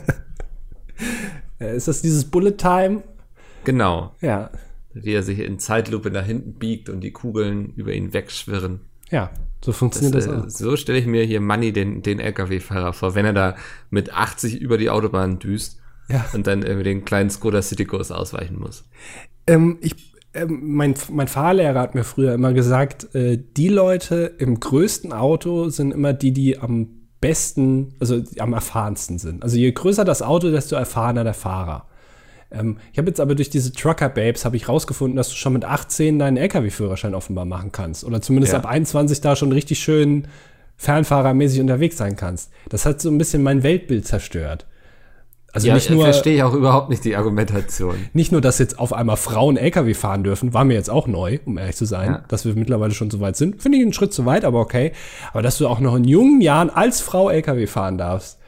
[1.58, 3.02] Äh, Ist das dieses Bullet Time?
[3.64, 4.50] Genau, Ja,
[4.94, 8.80] wie er sich in Zeitlupe nach hinten biegt und die Kugeln über ihn wegschwirren.
[9.10, 9.30] ja,
[9.64, 10.44] so funktioniert das, äh, auch.
[10.48, 13.56] so stelle ich mir hier Money, den, den LKW-Fahrer, vor, wenn er da
[13.90, 16.24] mit 80 über die Autobahn düst Ja.
[16.32, 18.84] und dann irgendwie den kleinen Skoda Citykurs ausweichen muss.
[19.46, 24.60] Ähm, ich, ähm, mein, mein Fahrlehrer hat mir früher immer gesagt, äh, die Leute im
[24.60, 26.88] größten Auto sind immer die, die am
[27.20, 29.42] besten, also die am erfahrensten sind.
[29.42, 31.86] Also je größer das Auto, desto erfahrener der Fahrer.
[32.52, 35.64] Ähm, ich habe jetzt aber durch diese Trucker-Babes habe ich rausgefunden, dass du schon mit
[35.64, 38.04] 18 deinen LKW-Führerschein offenbar machen kannst.
[38.04, 38.58] Oder zumindest Ja.
[38.60, 40.26] ab 21 da schon richtig schön
[40.76, 42.50] fernfahrermäßig unterwegs sein kannst.
[42.68, 44.66] Das hat so ein bisschen mein Weltbild zerstört.
[45.52, 47.96] Also ja, nicht nur verstehe ich auch überhaupt nicht die Argumentation.
[48.12, 51.40] nicht nur, dass jetzt auf einmal Frauen LKW fahren dürfen, war mir jetzt auch neu,
[51.44, 52.24] um ehrlich zu sein, Ja.
[52.28, 53.60] dass wir mittlerweile schon so weit sind.
[53.60, 54.92] Finde ich einen Schritt zu weit, aber okay.
[55.32, 58.38] Aber dass du auch noch in jungen Jahren als Frau LKW fahren darfst,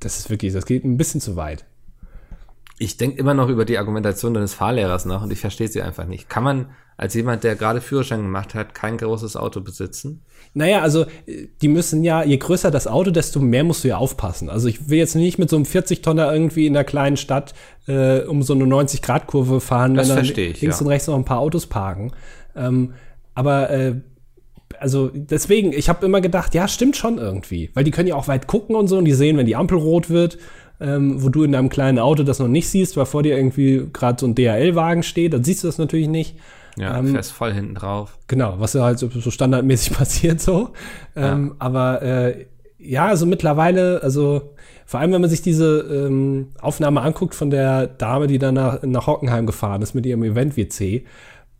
[0.00, 1.64] das ist wirklich, das geht ein bisschen zu weit.
[2.82, 6.04] Ich denke immer noch über die Argumentation deines Fahrlehrers nach und ich verstehe sie einfach
[6.04, 6.28] nicht.
[6.28, 10.22] Kann man als jemand, der gerade Führerschein gemacht hat, kein großes Auto besitzen?
[10.52, 13.98] Naja, also äh, die müssen ja, je größer das Auto, desto mehr musst du ja
[13.98, 14.50] aufpassen.
[14.50, 17.54] Also ich will jetzt nicht mit so einem 40-Tonner irgendwie in einer kleinen Stadt
[17.86, 20.84] äh, um so eine 90-Grad-Kurve fahren, Das wenn dann ich, links ja.
[20.84, 22.10] und rechts noch ein paar Autos parken.
[22.56, 22.94] Ähm,
[23.34, 23.94] aber äh,
[24.80, 27.70] also deswegen, ich habe immer gedacht, ja, stimmt schon irgendwie.
[27.74, 29.78] Weil die können ja auch weit gucken und so und die sehen, wenn die Ampel
[29.78, 30.38] rot wird,
[30.82, 33.88] ähm, wo du in deinem kleinen Auto das noch nicht siehst, weil vor dir irgendwie
[33.92, 36.36] gerade so ein DHL-Wagen steht, dann siehst du das natürlich nicht.
[36.76, 38.18] Ja, Ähm, fährst voll hinten drauf.
[38.28, 40.70] Genau, was ja halt so, so standardmäßig passiert so.
[41.14, 42.46] Ähm, aber äh,
[42.78, 44.54] ja, also mittlerweile, also
[44.86, 48.82] vor allem, wenn man sich diese ähm, Aufnahme anguckt von der Dame, die dann nach,
[48.82, 51.04] nach Hockenheim gefahren ist mit ihrem Event-WC,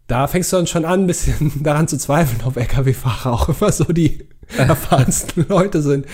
[0.08, 3.72] da fängst du dann schon an, ein bisschen daran zu zweifeln, ob LKW-Fahrer auch immer
[3.72, 4.26] so die
[4.58, 6.06] erfahrensten Leute sind,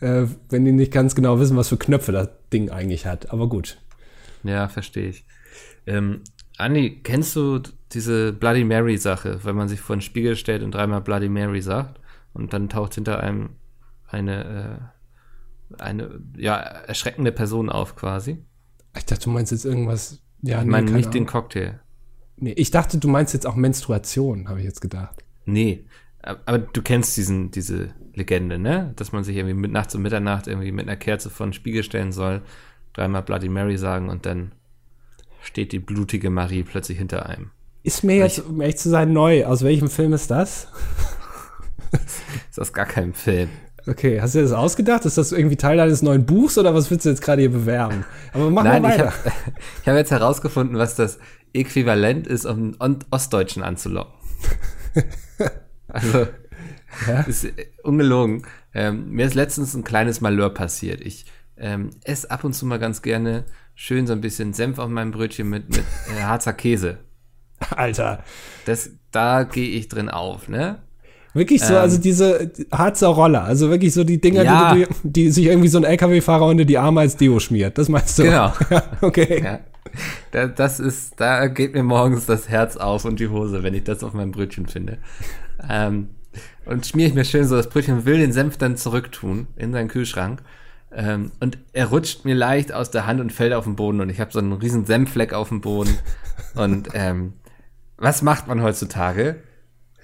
[0.00, 3.30] äh, wenn die nicht ganz genau wissen, was für Knöpfe das Ding eigentlich hat.
[3.32, 3.78] Aber gut.
[4.44, 5.24] Ja, verstehe ich.
[5.86, 6.22] Ähm,
[6.56, 7.60] Andi, kennst du
[7.92, 11.62] diese Bloody Mary Sache, wenn man sich vor den Spiegel stellt und dreimal Bloody Mary
[11.62, 12.00] sagt
[12.34, 13.50] und dann taucht hinter einem
[14.08, 14.90] eine,
[15.70, 18.44] äh, eine ja, erschreckende Person auf quasi?
[18.96, 20.20] Ich dachte, du meinst jetzt irgendwas.
[20.42, 21.32] Ja, Ich meine nicht den Ahnung.
[21.32, 21.80] Cocktail.
[22.36, 25.24] Nee, ich dachte, du meinst jetzt auch Menstruation, habe ich jetzt gedacht.
[25.44, 25.86] Nee,
[26.44, 28.92] aber du kennst diesen, diese Legende, ne?
[28.96, 31.82] Dass man sich irgendwie mit nachts um Mitternacht irgendwie mit einer Kerze vor den Spiegel
[31.82, 32.42] stellen soll,
[32.92, 34.52] dreimal Bloody Mary sagen und dann
[35.40, 37.50] steht die blutige Marie plötzlich hinter einem.
[37.82, 39.46] Ist mir jetzt, um ehrlich zu sein, neu.
[39.46, 40.68] Aus welchem Film ist das?
[42.50, 43.48] Ist das gar kein Film?
[43.86, 45.06] Okay, hast du dir das ausgedacht?
[45.06, 48.04] Ist das irgendwie Teil deines neuen Buchs oder was willst du jetzt gerade hier bewerben?
[48.34, 49.12] Aber mach Nein, mal ich weiter.
[49.12, 49.32] habe
[49.82, 51.18] ich hab jetzt herausgefunden, was das
[51.54, 54.12] Äquivalent ist, um einen Ostdeutschen anzulocken.
[55.88, 56.26] also,
[57.06, 57.20] Ja?
[57.22, 58.42] ist äh, ungelogen.
[58.74, 61.00] Ähm, mir ist letztens ein kleines Malheur passiert.
[61.00, 64.88] Ich ähm, esse ab und zu mal ganz gerne schön so ein bisschen Senf auf
[64.88, 65.84] meinem Brötchen mit, mit
[66.16, 66.98] äh, Harzer Käse.
[67.76, 68.22] Alter.
[68.66, 70.78] Das, da gehe ich drin auf, ne?
[71.34, 71.80] Wirklich so, Ähm.
[71.80, 74.74] also diese Harzer Roller, also wirklich so die Dinger, Ja.
[74.74, 77.76] die, die sich irgendwie so ein LKW-Fahrer unter die Arme als Deo schmiert.
[77.78, 78.22] Das meinst du?
[78.24, 78.52] Genau.
[78.70, 79.42] Ja, okay.
[79.44, 79.60] Ja.
[80.32, 83.84] Da, das ist, da geht mir morgens das Herz auf und die Hose, wenn ich
[83.84, 84.98] das auf meinem Brötchen finde.
[85.68, 86.10] Ähm,
[86.64, 89.72] und schmiere ich mir schön so das Brötchen und will den Senf dann zurücktun in
[89.72, 90.42] seinen Kühlschrank.
[90.92, 94.10] Ähm, und er rutscht mir leicht aus der Hand und fällt auf den Boden und
[94.10, 95.98] ich habe so einen riesen Senffleck auf dem Boden.
[96.54, 97.34] Und ähm,
[97.96, 99.36] was macht man heutzutage?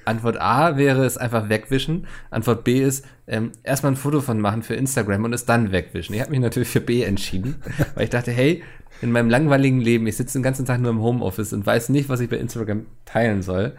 [0.05, 2.07] Antwort A wäre es einfach wegwischen.
[2.31, 6.15] Antwort B ist ähm, erstmal ein Foto von machen für Instagram und es dann wegwischen.
[6.15, 7.57] Ich habe mich natürlich für B entschieden,
[7.95, 8.63] weil ich dachte, hey,
[9.01, 12.09] in meinem langweiligen Leben, ich sitze den ganzen Tag nur im Homeoffice und weiß nicht,
[12.09, 13.73] was ich bei Instagram teilen soll,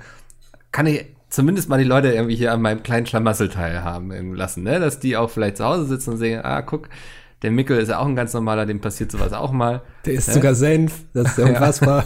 [0.72, 4.80] kann ich zumindest mal die Leute irgendwie hier an meinem kleinen Schlamassel teilhaben lassen, ne?
[4.80, 6.88] dass die auch vielleicht zu Hause sitzen und sehen, ah, guck,
[7.42, 9.82] Der Mickel ist ja auch ein ganz normaler, dem passiert sowas auch mal.
[10.06, 10.36] Der isst ne?
[10.36, 12.06] sogar Senf, das ist ja unfassbar.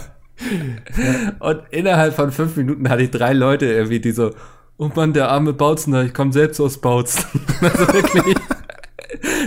[0.96, 1.32] ja.
[1.38, 4.32] Und innerhalb von fünf Minuten hatte ich drei Leute irgendwie, die so,
[4.78, 7.24] oh Mann, der arme Bautzner, ich komme selbst aus Bautzen.
[7.60, 8.36] also wirklich.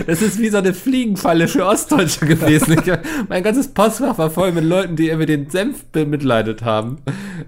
[0.06, 2.76] Das ist wie so eine Fliegenfalle für Ostdeutsche gewesen.
[2.78, 2.92] Ich,
[3.28, 6.98] mein ganzes Postfach war voll mit Leuten, die irgendwie den Senf bemitleidet haben,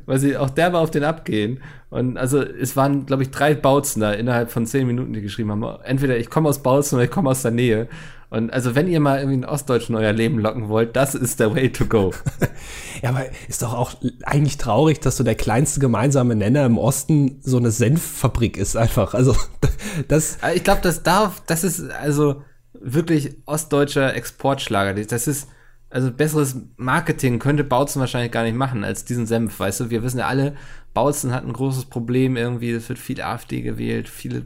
[0.07, 1.61] weil sie auch derbe auf den abgehen.
[1.91, 5.51] Und also es waren, glaube ich, drei Bautzen da innerhalb von zehn Minuten, die geschrieben
[5.51, 5.65] haben.
[5.85, 7.89] Entweder ich komme aus Bautzen oder ich komme aus der Nähe.
[8.37, 11.41] Und also wenn ihr mal irgendwie einen Ostdeutschen in euer Leben locken wollt, das ist
[11.41, 12.13] der way to go.
[13.03, 13.95] ja, aber ist doch auch
[14.25, 19.15] eigentlich traurig, dass so der kleinste gemeinsame Nenner im Osten so eine Senffabrik ist einfach.
[19.15, 19.35] Also
[20.09, 20.37] das.
[20.55, 22.43] Ich glaube, das darf, das ist also
[22.75, 25.03] wirklich ostdeutscher Exportschlager.
[25.03, 25.49] Das ist
[25.89, 29.91] also besseres Marketing könnte Bautzen wahrscheinlich gar nicht machen als diesen Senf, weißt du?
[29.91, 30.57] Wir wissen ja alle,
[30.93, 34.45] Bautzen hat ein großes Problem irgendwie, es wird viel AfD gewählt, viele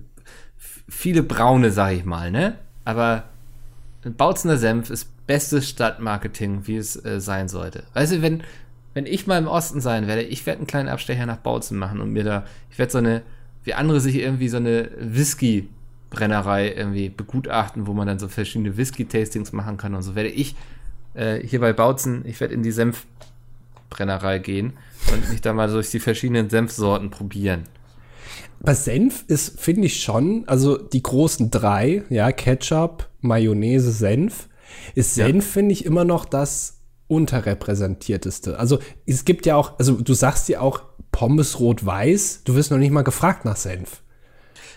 [0.88, 2.56] viele braune, sag ich mal, ne?
[2.84, 3.24] Aber
[4.02, 7.84] Bautzener Senf ist bestes Stadtmarketing, wie es äh, sein sollte.
[7.94, 8.42] Weißt du, wenn,
[8.94, 12.00] wenn ich mal im Osten sein werde, ich werde einen kleinen Abstecher nach Bautzen machen
[12.00, 13.22] und mir da, ich werde so eine,
[13.64, 19.52] wie andere sich irgendwie so eine Whisky-Brennerei irgendwie begutachten, wo man dann so verschiedene Whisky-Tastings
[19.52, 20.56] machen kann und so werde ich
[21.14, 24.72] äh, hier bei Bautzen, ich werde in die Senfbrennerei gehen
[25.12, 27.64] und mich da mal durch die verschiedenen Senfsorten probieren
[28.62, 34.48] bei Senf ist, finde ich schon, also die großen drei, ja, Ketchup, Mayonnaise, Senf,
[34.94, 35.52] ist Senf, ja.
[35.52, 38.58] finde ich, immer noch das unterrepräsentierteste.
[38.58, 42.78] Also es gibt ja auch, also du sagst ja auch Pommes rot-weiß, du wirst noch
[42.78, 44.02] nicht mal gefragt nach Senf.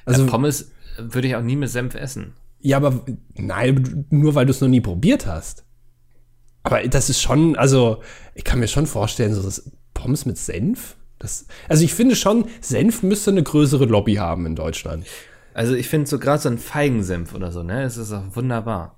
[0.06, 2.34] Also ja, Pommes würde ich auch nie mit Senf essen.
[2.60, 5.66] Ja, aber nein, nur weil du es noch nie probiert hast.
[6.64, 8.02] Aber das ist schon, also
[8.34, 12.46] ich kann mir schon vorstellen, so das Pommes mit Senf, das, also ich finde schon,
[12.62, 15.06] Senf müsste eine größere Lobby haben in Deutschland.
[15.54, 17.84] Also ich finde so gerade so ein Feigensenf oder so, ne?
[17.84, 18.98] Es ist auch wunderbar.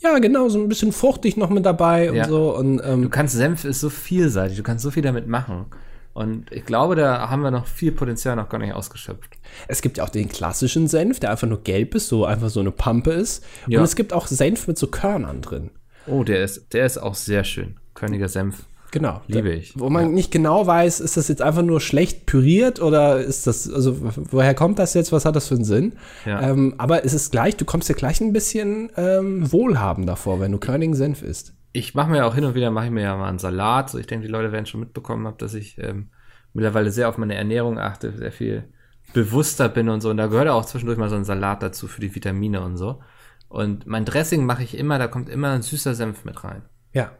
[0.00, 2.28] Ja, genau, so ein bisschen fruchtig noch mit dabei und ja.
[2.28, 2.54] so.
[2.54, 5.66] Und, ähm, du kannst, Senf ist so vielseitig, du kannst so viel damit machen.
[6.12, 9.38] Und ich glaube, da haben wir noch viel Potenzial noch gar nicht ausgeschöpft.
[9.68, 12.60] Es gibt ja auch den klassischen Senf, der einfach nur gelb ist, so einfach so
[12.60, 13.44] eine Pampe ist.
[13.66, 13.78] Ja.
[13.78, 15.70] Und es gibt auch Senf mit so Körnern drin.
[16.06, 17.76] Oh, der ist, der ist auch sehr schön.
[17.94, 18.64] Körniger Senf.
[18.90, 19.20] Genau.
[19.26, 19.78] Liebe ich.
[19.78, 20.12] Wo man ja.
[20.12, 23.96] nicht genau weiß, ist das jetzt einfach nur schlecht püriert oder ist das, also
[24.30, 25.92] woher kommt das jetzt, was hat das für einen Sinn?
[26.24, 26.40] Ja.
[26.40, 30.52] Ähm, aber es ist gleich, du kommst dir gleich ein bisschen ähm, wohlhabender vor, wenn
[30.52, 31.54] du Körnigen Senf isst.
[31.72, 33.90] Ich mache mir auch hin und wieder, mache ich mir ja mal einen Salat.
[33.90, 36.10] So, ich denke, die Leute werden schon mitbekommen haben, dass ich ähm,
[36.54, 38.64] mittlerweile sehr auf meine Ernährung achte, sehr viel
[39.12, 40.10] bewusster bin und so.
[40.10, 43.00] Und da gehört auch zwischendurch mal so ein Salat dazu für die Vitamine und so.
[43.48, 46.62] Und mein Dressing mache ich immer, da kommt immer ein süßer Senf mit rein.
[46.92, 47.12] Ja.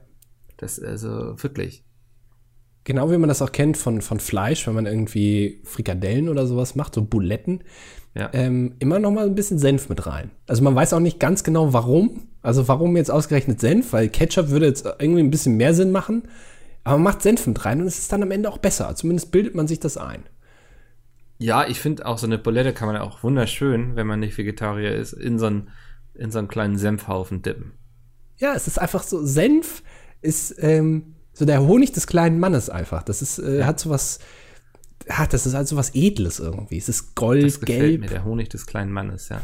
[0.58, 1.84] Das, also wirklich.
[2.84, 6.74] Genau wie man das auch kennt von, von Fleisch, wenn man irgendwie Frikadellen oder sowas
[6.74, 7.64] macht, so Buletten.
[8.14, 8.30] Ja.
[8.32, 10.30] Ähm, immer noch mal ein bisschen Senf mit rein.
[10.46, 12.28] Also man weiß auch nicht ganz genau, warum.
[12.42, 16.24] Also warum jetzt ausgerechnet Senf, weil Ketchup würde jetzt irgendwie ein bisschen mehr Sinn machen.
[16.82, 18.94] Aber man macht Senf mit rein und es ist dann am Ende auch besser.
[18.94, 20.24] Zumindest bildet man sich das ein.
[21.38, 24.92] Ja, ich finde auch so eine Bulette kann man auch wunderschön, wenn man nicht Vegetarier
[24.92, 25.68] ist, in so einen,
[26.14, 27.72] in so einen kleinen Senfhaufen dippen.
[28.38, 29.82] Ja, es ist einfach so Senf
[30.22, 33.02] ist ähm, so der Honig des kleinen Mannes einfach.
[33.02, 34.18] Das ist, äh, hat so was,
[35.08, 36.78] ja, das ist halt so was Edles irgendwie.
[36.78, 38.00] Es ist gold, das gelb.
[38.00, 39.40] mir, der Honig des kleinen Mannes, ja.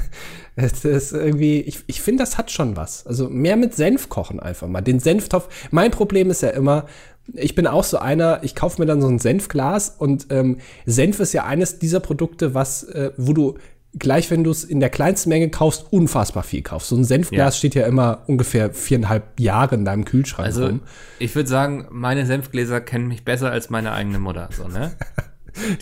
[0.56, 3.06] das ist irgendwie, ich, ich finde, das hat schon was.
[3.06, 4.80] Also mehr mit Senf kochen einfach mal.
[4.80, 5.48] Den Senftopf.
[5.70, 6.86] Mein Problem ist ja immer,
[7.34, 11.20] ich bin auch so einer, ich kaufe mir dann so ein Senfglas und ähm, Senf
[11.20, 13.58] ist ja eines dieser Produkte, was, äh, wo du
[13.98, 16.88] gleich wenn du es in der kleinsten Menge kaufst, unfassbar viel kaufst.
[16.88, 17.58] So ein Senfglas ja.
[17.58, 20.80] steht ja immer ungefähr viereinhalb Jahre in deinem Kühlschrank also, rum.
[21.18, 24.48] Ich würde sagen, meine Senfgläser kennen mich besser als meine eigene Mutter.
[24.52, 24.92] So, ne?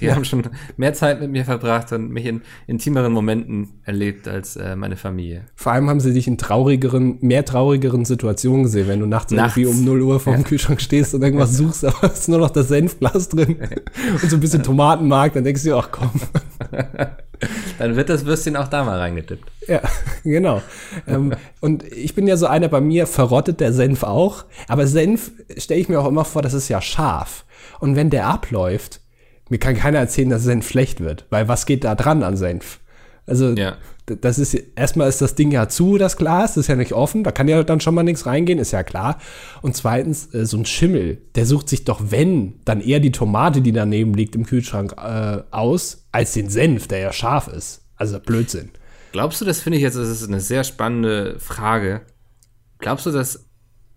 [0.00, 0.14] Die ja.
[0.14, 0.42] haben schon
[0.76, 5.46] mehr Zeit mit mir verbracht und mich in intimeren Momenten erlebt als äh, meine Familie.
[5.54, 9.56] Vor allem haben sie dich in traurigeren, mehr traurigeren Situationen gesehen, wenn du nachts, nachts.
[9.56, 10.48] irgendwie um 0 Uhr vor dem ja.
[10.48, 13.56] Kühlschrank stehst und irgendwas suchst, aber es ist nur noch das Senfglas drin
[14.22, 16.10] und so ein bisschen Tomatenmark, dann denkst du dir, ach komm.
[17.78, 19.50] Dann wird das Würstchen auch da mal reingetippt.
[19.66, 19.80] Ja,
[20.24, 20.60] genau.
[21.06, 24.44] ähm, und ich bin ja so einer, bei mir verrottet der Senf auch.
[24.68, 27.46] Aber Senf stelle ich mir auch immer vor, das ist ja scharf.
[27.78, 29.00] Und wenn der abläuft,
[29.50, 31.26] mir kann keiner erzählen, dass Senf schlecht wird.
[31.30, 32.80] Weil was geht da dran an Senf?
[33.26, 33.76] Also, ja.
[34.06, 37.22] das ist, erstmal ist das Ding ja zu, das Glas, das ist ja nicht offen,
[37.22, 39.18] da kann ja dann schon mal nichts reingehen, ist ja klar.
[39.62, 43.60] Und zweitens, äh, so ein Schimmel, der sucht sich doch, wenn, dann eher die Tomate,
[43.60, 47.82] die daneben liegt im Kühlschrank, äh, aus, als den Senf, der ja scharf ist.
[47.96, 48.70] Also Blödsinn.
[49.12, 52.00] Glaubst du, das finde ich jetzt, das ist eine sehr spannende Frage.
[52.78, 53.44] Glaubst du, dass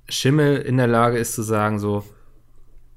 [0.09, 2.03] Schimmel in der Lage ist zu sagen, so,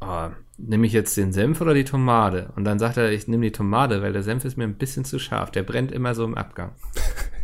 [0.01, 2.53] oh, nehme ich jetzt den Senf oder die Tomate?
[2.57, 5.05] Und dann sagt er, ich nehme die Tomate, weil der Senf ist mir ein bisschen
[5.05, 5.51] zu scharf.
[5.51, 6.73] Der brennt immer so im Abgang.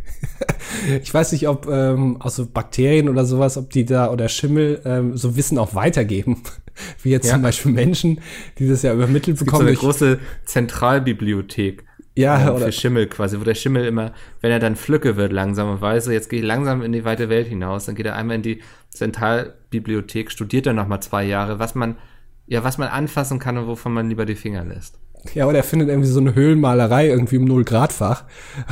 [1.01, 4.81] ich weiß nicht, ob ähm, auch so Bakterien oder sowas, ob die da oder Schimmel
[4.85, 6.41] ähm, so Wissen auch weitergeben.
[7.03, 7.33] Wie jetzt ja.
[7.33, 8.21] zum Beispiel Menschen,
[8.57, 9.67] die das ja übermittelt es bekommen.
[9.67, 11.85] Gibt so eine große Zentralbibliothek.
[12.15, 15.69] Ja, oder für Schimmel quasi, wo der Schimmel immer, wenn er dann Flücke wird langsam
[15.71, 18.15] und weiß, so jetzt gehe ich langsam in die weite Welt hinaus, dann geht er
[18.15, 21.95] einmal in die Zentralbibliothek, studiert dann nochmal zwei Jahre, was man,
[22.53, 24.99] ja, was man anfassen kann und wovon man lieber die Finger lässt.
[25.33, 28.23] Ja, oder er findet irgendwie so eine Höhlenmalerei irgendwie im Null-Grad-Fach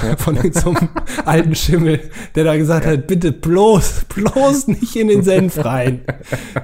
[0.04, 0.18] ja.
[0.18, 0.90] von so einem
[1.26, 2.00] alten Schimmel,
[2.36, 2.92] der da gesagt ja.
[2.92, 6.02] hat, bitte bloß, bloß nicht in den Senf rein.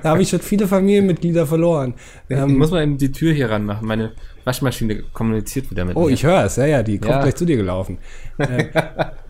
[0.04, 1.96] Da habe ich schon viele Familienmitglieder verloren.
[2.28, 3.88] Ich ähm, muss mal eben die Tür hier ranmachen.
[3.88, 4.12] Meine
[4.44, 6.06] Waschmaschine kommuniziert wieder mit oh, mir.
[6.06, 6.58] Oh, ich höre es.
[6.58, 7.22] Ja, ja, die kommt ja.
[7.22, 7.98] gleich zu dir gelaufen.
[8.38, 8.66] äh,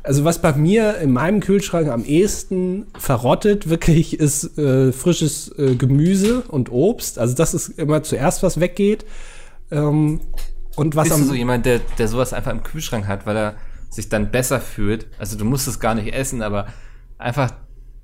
[0.04, 5.76] also was bei mir in meinem Kühlschrank am ehesten verrottet wirklich ist äh, frisches äh,
[5.76, 7.20] Gemüse und Obst.
[7.20, 9.06] Also das ist immer zuerst, was weggeht.
[9.72, 10.22] Ähm,
[10.76, 13.56] und was Bist du so jemand, der, der sowas einfach im Kühlschrank hat, weil er
[13.90, 15.08] sich dann besser fühlt?
[15.18, 16.68] Also du musst es gar nicht essen, aber
[17.18, 17.52] einfach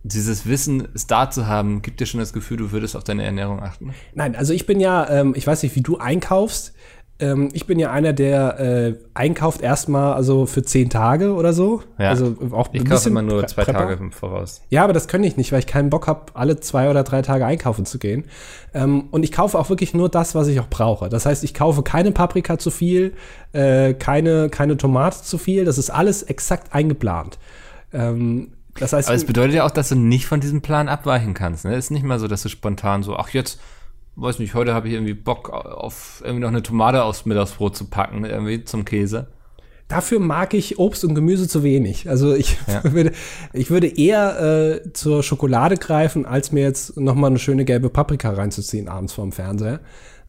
[0.04, 3.23] dieses Wissen, es da zu haben, gibt dir schon das Gefühl, du würdest auf deine
[3.23, 3.93] Ernährung achten?
[4.13, 6.73] Nein, also ich bin ja, ähm, ich weiß nicht, wie du einkaufst.
[7.19, 11.84] Ähm, ich bin ja einer, der äh, einkauft erstmal also für zehn Tage oder so.
[11.99, 12.10] Ja.
[12.10, 13.80] Also auch ich kaufe immer nur zwei Prepper.
[13.80, 14.62] Tage im Voraus.
[14.69, 17.21] Ja, aber das könnte ich nicht, weil ich keinen Bock habe, alle zwei oder drei
[17.21, 18.26] Tage einkaufen zu gehen.
[18.73, 21.08] Ähm, und ich kaufe auch wirklich nur das, was ich auch brauche.
[21.08, 23.13] Das heißt, ich kaufe keine Paprika zu viel,
[23.52, 25.65] äh, keine, keine Tomate zu viel.
[25.65, 27.38] Das ist alles exakt eingeplant.
[27.93, 31.36] Ähm, das heißt, aber es bedeutet ja auch, dass du nicht von diesem Plan abweichen
[31.36, 31.65] kannst.
[31.65, 31.76] Ne?
[31.76, 33.60] Es ist nicht mal so, dass du spontan so, ach jetzt
[34.15, 37.86] weiß nicht, heute habe ich irgendwie Bock auf irgendwie noch eine Tomate aufs Mittagsbrot zu
[37.86, 39.28] packen, irgendwie zum Käse.
[39.88, 42.10] Dafür mag ich Obst und Gemüse zu wenig.
[42.10, 42.82] Also ich, ja.
[42.93, 43.12] würde,
[43.52, 47.89] ich würde eher äh, zur Schokolade greifen, als mir jetzt noch mal eine schöne gelbe
[47.89, 49.82] Paprika reinzuziehen abends vorm Fernseher.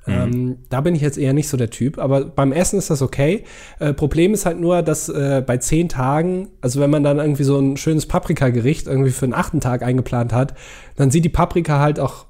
[0.07, 0.13] Mhm.
[0.13, 3.01] Ähm, da bin ich jetzt eher nicht so der Typ, aber beim Essen ist das
[3.01, 3.45] okay.
[3.79, 7.45] Äh, Problem ist halt nur, dass äh, bei zehn Tagen, also wenn man dann irgendwie
[7.45, 10.55] so ein schönes Paprikagericht irgendwie für den achten Tag eingeplant hat,
[10.97, 12.27] dann sieht die Paprika halt auch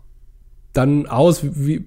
[0.75, 1.87] dann aus wie,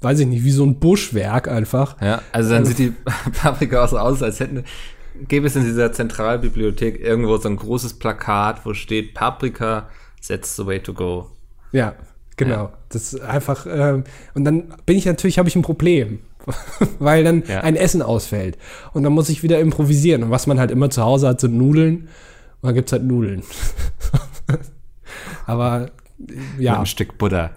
[0.00, 2.00] weiß ich nicht, wie so ein Buschwerk einfach.
[2.00, 2.92] Ja, also dann also, sieht die
[3.32, 4.64] Paprika auch so aus, als hätten,
[5.26, 9.88] gäbe es in dieser Zentralbibliothek irgendwo so ein großes Plakat, wo steht Paprika,
[10.26, 11.26] that's the way to go.
[11.72, 11.94] Ja,
[12.36, 12.54] genau.
[12.54, 12.72] Ja.
[12.90, 14.02] Das ist einfach, äh,
[14.34, 16.20] und dann bin ich natürlich, habe ich ein Problem.
[16.98, 17.60] weil dann ja.
[17.60, 18.56] ein Essen ausfällt.
[18.94, 20.22] Und dann muss ich wieder improvisieren.
[20.22, 22.08] Und was man halt immer zu Hause hat, sind Nudeln.
[22.62, 23.42] Und dann gibt es halt Nudeln.
[25.46, 25.90] Aber
[26.58, 26.72] ja.
[26.72, 27.50] Mit ein Stück Butter.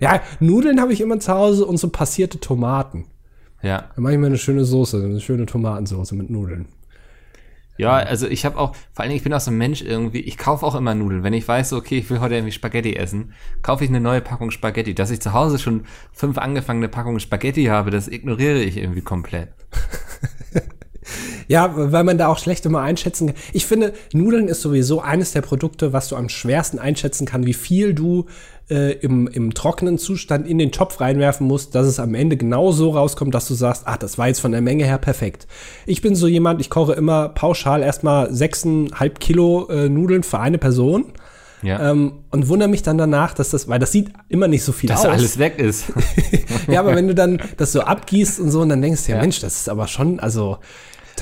[0.00, 3.06] Ja, Nudeln habe ich immer zu Hause und so passierte Tomaten.
[3.62, 3.90] Ja.
[3.94, 6.66] Dann mache ich mir eine schöne Soße, eine schöne Tomatensoße mit Nudeln.
[7.78, 10.20] Ja, also ich habe auch, vor allen Dingen, ich bin auch so ein Mensch irgendwie,
[10.20, 11.22] ich kaufe auch immer Nudeln.
[11.22, 14.50] Wenn ich weiß, okay, ich will heute irgendwie Spaghetti essen, kaufe ich eine neue Packung
[14.50, 14.94] Spaghetti.
[14.94, 19.48] Dass ich zu Hause schon fünf angefangene Packungen Spaghetti habe, das ignoriere ich irgendwie komplett.
[21.48, 23.36] Ja, weil man da auch schlecht immer einschätzen kann.
[23.52, 27.54] Ich finde, Nudeln ist sowieso eines der Produkte, was du am schwersten einschätzen kann, wie
[27.54, 28.26] viel du
[28.70, 32.72] äh, im, im trockenen Zustand in den Topf reinwerfen musst, dass es am Ende genau
[32.72, 35.46] so rauskommt, dass du sagst, ach, das war jetzt von der Menge her perfekt.
[35.86, 40.58] Ich bin so jemand, ich koche immer pauschal erstmal sechseinhalb Kilo äh, Nudeln für eine
[40.58, 41.06] Person.
[41.62, 41.90] Ja.
[41.90, 44.88] Ähm, und wundere mich dann danach, dass das, weil das sieht immer nicht so viel
[44.88, 45.04] dass aus.
[45.04, 45.84] Dass alles weg ist.
[46.68, 49.18] ja, aber wenn du dann das so abgießt und so und dann denkst du, ja,
[49.18, 49.22] ja.
[49.22, 50.58] Mensch, das ist aber schon, also.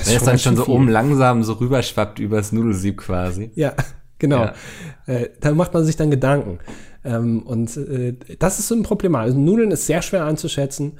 [0.01, 0.73] Das wenn es dann schon so viel.
[0.73, 3.51] oben langsam so rüberschwappt übers Nudelsieb quasi.
[3.55, 3.73] Ja,
[4.19, 4.45] genau.
[4.45, 4.53] Ja.
[5.07, 6.59] Äh, da macht man sich dann Gedanken.
[7.03, 9.15] Ähm, und äh, das ist so ein Problem.
[9.15, 10.93] Also Nudeln ist sehr schwer einzuschätzen,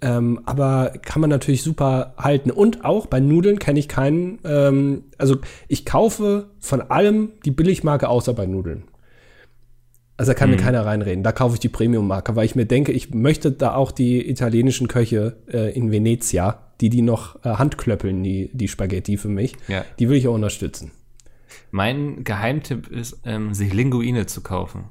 [0.00, 2.50] ähm, aber kann man natürlich super halten.
[2.50, 5.36] Und auch bei Nudeln kenne ich keinen, ähm, also
[5.68, 8.84] ich kaufe von allem die Billigmarke außer bei Nudeln.
[10.18, 10.56] Also da kann mhm.
[10.56, 11.22] mir keiner reinreden.
[11.22, 14.88] Da kaufe ich die Premium-Marke, weil ich mir denke, ich möchte da auch die italienischen
[14.88, 19.84] Köche äh, in Venezia, die die noch äh, handklöppeln, die, die Spaghetti für mich, ja.
[19.98, 20.90] die will ich auch unterstützen.
[21.70, 24.84] Mein Geheimtipp ist, ähm, sich Linguine zu kaufen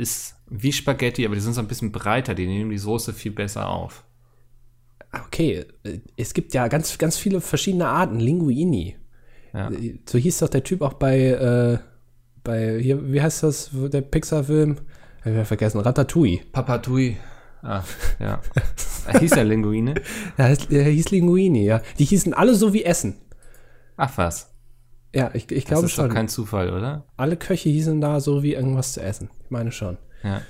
[0.00, 3.32] ist wie Spaghetti, aber die sind so ein bisschen breiter, die nehmen die Soße viel
[3.32, 4.04] besser auf.
[5.12, 5.66] Okay,
[6.16, 8.96] es gibt ja ganz, ganz viele verschiedene Arten, Linguini.
[9.52, 9.70] Ja.
[10.08, 11.78] So hieß doch der Typ auch bei, äh,
[12.44, 14.76] bei hier, wie heißt das, der Pixar-Film?
[15.20, 16.40] Ich habe vergessen, Ratatouille.
[16.52, 17.16] Papatouille.
[17.62, 17.82] Ah,
[18.18, 18.40] ja.
[19.18, 19.94] hieß er Linguine?
[20.38, 21.80] Ja, er hieß Linguini, ja.
[21.98, 23.16] Die hießen alle so wie Essen.
[23.96, 24.50] Ach was.
[25.14, 26.04] Ja, ich, ich glaube schon.
[26.04, 27.04] Das ist doch kein Zufall, oder?
[27.16, 29.30] Alle Köche hießen da so wie irgendwas zu essen.
[29.44, 29.98] Ich meine schon.
[30.22, 30.42] Ja.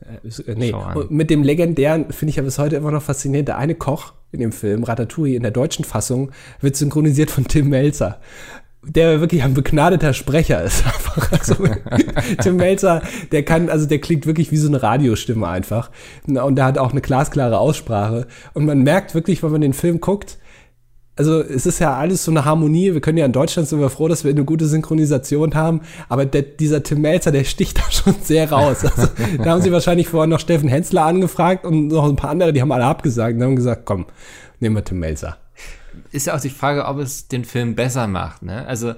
[0.00, 0.72] Äh, nee,
[1.10, 3.48] mit dem legendären finde ich ja bis heute immer noch faszinierend.
[3.48, 7.68] Der eine Koch in dem Film, Ratatouille, in der deutschen Fassung, wird synchronisiert von Tim
[7.68, 8.20] Melzer.
[8.88, 10.84] Der wirklich ein begnadeter Sprecher ist.
[11.30, 11.56] Also,
[12.42, 15.90] Tim Melzer, der kann, also der klingt wirklich wie so eine Radiostimme einfach.
[16.26, 18.26] Und der hat auch eine glasklare Aussprache.
[18.54, 20.38] Und man merkt wirklich, wenn man den Film guckt,
[21.18, 22.94] also es ist ja alles so eine Harmonie.
[22.94, 25.80] Wir können ja in Deutschland sind wir froh, dass wir eine gute Synchronisation haben.
[26.08, 28.84] Aber der, dieser Tim Melzer, der sticht da schon sehr raus.
[28.84, 29.08] Also,
[29.42, 32.62] da haben sie wahrscheinlich vorher noch Steffen Hensler angefragt und noch ein paar andere, die
[32.62, 34.06] haben alle abgesagt und haben gesagt, komm,
[34.60, 35.36] nehmen wir Tim Melzer.
[36.10, 38.42] Ist ja auch die Frage, ob es den Film besser macht.
[38.42, 38.66] Ne?
[38.66, 38.94] Also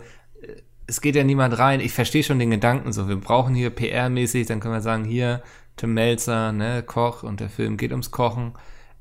[0.90, 1.81] es geht ja niemand rein.
[1.81, 3.09] Ich verstehe schon den Gedanken so.
[3.09, 5.40] Wir brauchen hier PR-mäßig, dann können wir sagen, hier
[5.77, 8.53] Tim Melzer, ne, Koch und der Film geht ums Kochen.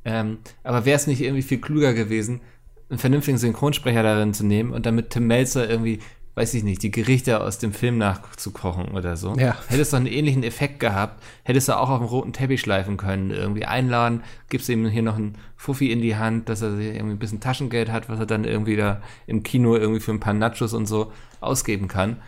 [0.05, 2.41] Ähm, aber wäre es nicht irgendwie viel klüger gewesen,
[2.89, 5.99] einen vernünftigen Synchronsprecher darin zu nehmen und damit Tim Melzer irgendwie,
[6.39, 9.35] weiß ich nicht, die Gerichte aus dem Film nachzukochen oder so.
[9.35, 9.57] Ja.
[9.67, 13.29] Hättest du einen ähnlichen Effekt gehabt, hättest du auch auf dem roten Teppich schleifen können,
[13.29, 17.19] irgendwie einladen, gibst ihm hier noch einen Fuffi in die Hand, dass er irgendwie ein
[17.19, 20.73] bisschen Taschengeld hat, was er dann irgendwie da im Kino irgendwie für ein paar Nachos
[20.73, 22.21] und so ausgeben kann.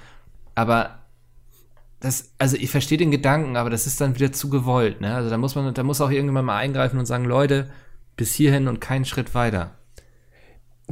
[0.55, 0.99] Aber
[2.01, 5.15] das, also ich verstehe den Gedanken, aber das ist dann wieder zu gewollt, ne?
[5.15, 7.69] Also da muss man, da muss auch irgendwann mal eingreifen und sagen, Leute,
[8.17, 9.71] bis hierhin und keinen Schritt weiter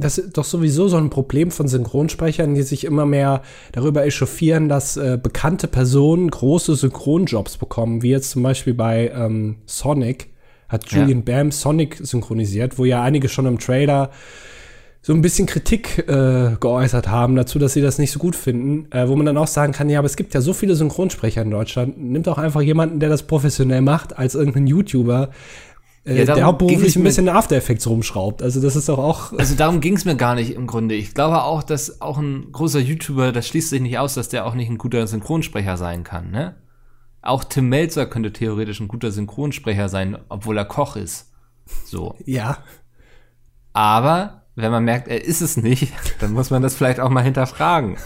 [0.00, 4.68] das ist doch sowieso so ein Problem von Synchronsprechern, die sich immer mehr darüber echauffieren,
[4.68, 10.28] dass äh, bekannte Personen große Synchronjobs bekommen, wie jetzt zum Beispiel bei ähm, Sonic
[10.68, 11.36] hat Julian ja.
[11.36, 14.10] Bam Sonic synchronisiert, wo ja einige schon im Trailer
[15.02, 18.86] so ein bisschen Kritik äh, geäußert haben dazu, dass sie das nicht so gut finden,
[18.92, 21.40] äh, wo man dann auch sagen kann, ja, aber es gibt ja so viele Synchronsprecher
[21.42, 25.30] in Deutschland, nimmt auch einfach jemanden, der das professionell macht, als irgendein YouTuber,
[26.04, 28.42] äh, ja, der hauptberuflich ein bisschen After Effects rumschraubt.
[28.42, 29.32] Also das ist doch auch.
[29.32, 30.94] Also darum ging es mir gar nicht im Grunde.
[30.94, 34.46] Ich glaube auch, dass auch ein großer YouTuber, das schließt sich nicht aus, dass der
[34.46, 36.56] auch nicht ein guter Synchronsprecher sein kann, ne?
[37.22, 41.32] Auch Tim Melzer könnte theoretisch ein guter Synchronsprecher sein, obwohl er Koch ist.
[41.84, 42.16] So.
[42.24, 42.58] Ja.
[43.74, 47.22] Aber wenn man merkt, er ist es nicht, dann muss man das vielleicht auch mal
[47.22, 47.96] hinterfragen.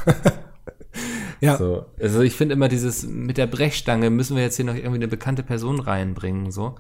[1.41, 1.57] ja.
[1.57, 1.87] So.
[2.01, 5.09] Also ich finde immer dieses mit der Brechstange müssen wir jetzt hier noch irgendwie eine
[5.09, 6.75] bekannte Person reinbringen, so.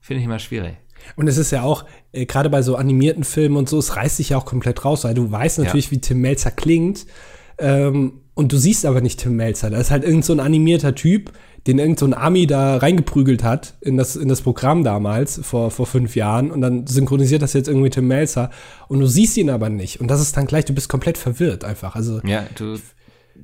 [0.00, 0.76] Finde ich immer schwierig.
[1.16, 4.16] Und es ist ja auch, äh, gerade bei so animierten Filmen und so, es reißt
[4.18, 5.90] sich ja auch komplett raus, weil du weißt natürlich, ja.
[5.92, 7.06] wie Tim Melzer klingt.
[7.58, 9.70] Ähm, und du siehst aber nicht Tim Melzer.
[9.70, 11.32] Da ist halt irgend so ein animierter Typ,
[11.66, 15.70] den irgend so ein Ami da reingeprügelt hat in das, in das Programm damals, vor,
[15.70, 16.50] vor fünf Jahren.
[16.50, 18.50] Und dann synchronisiert das jetzt irgendwie Tim Melzer.
[18.88, 20.00] Und du siehst ihn aber nicht.
[20.00, 21.96] Und das ist dann gleich, du bist komplett verwirrt einfach.
[21.96, 22.78] Also, ja, du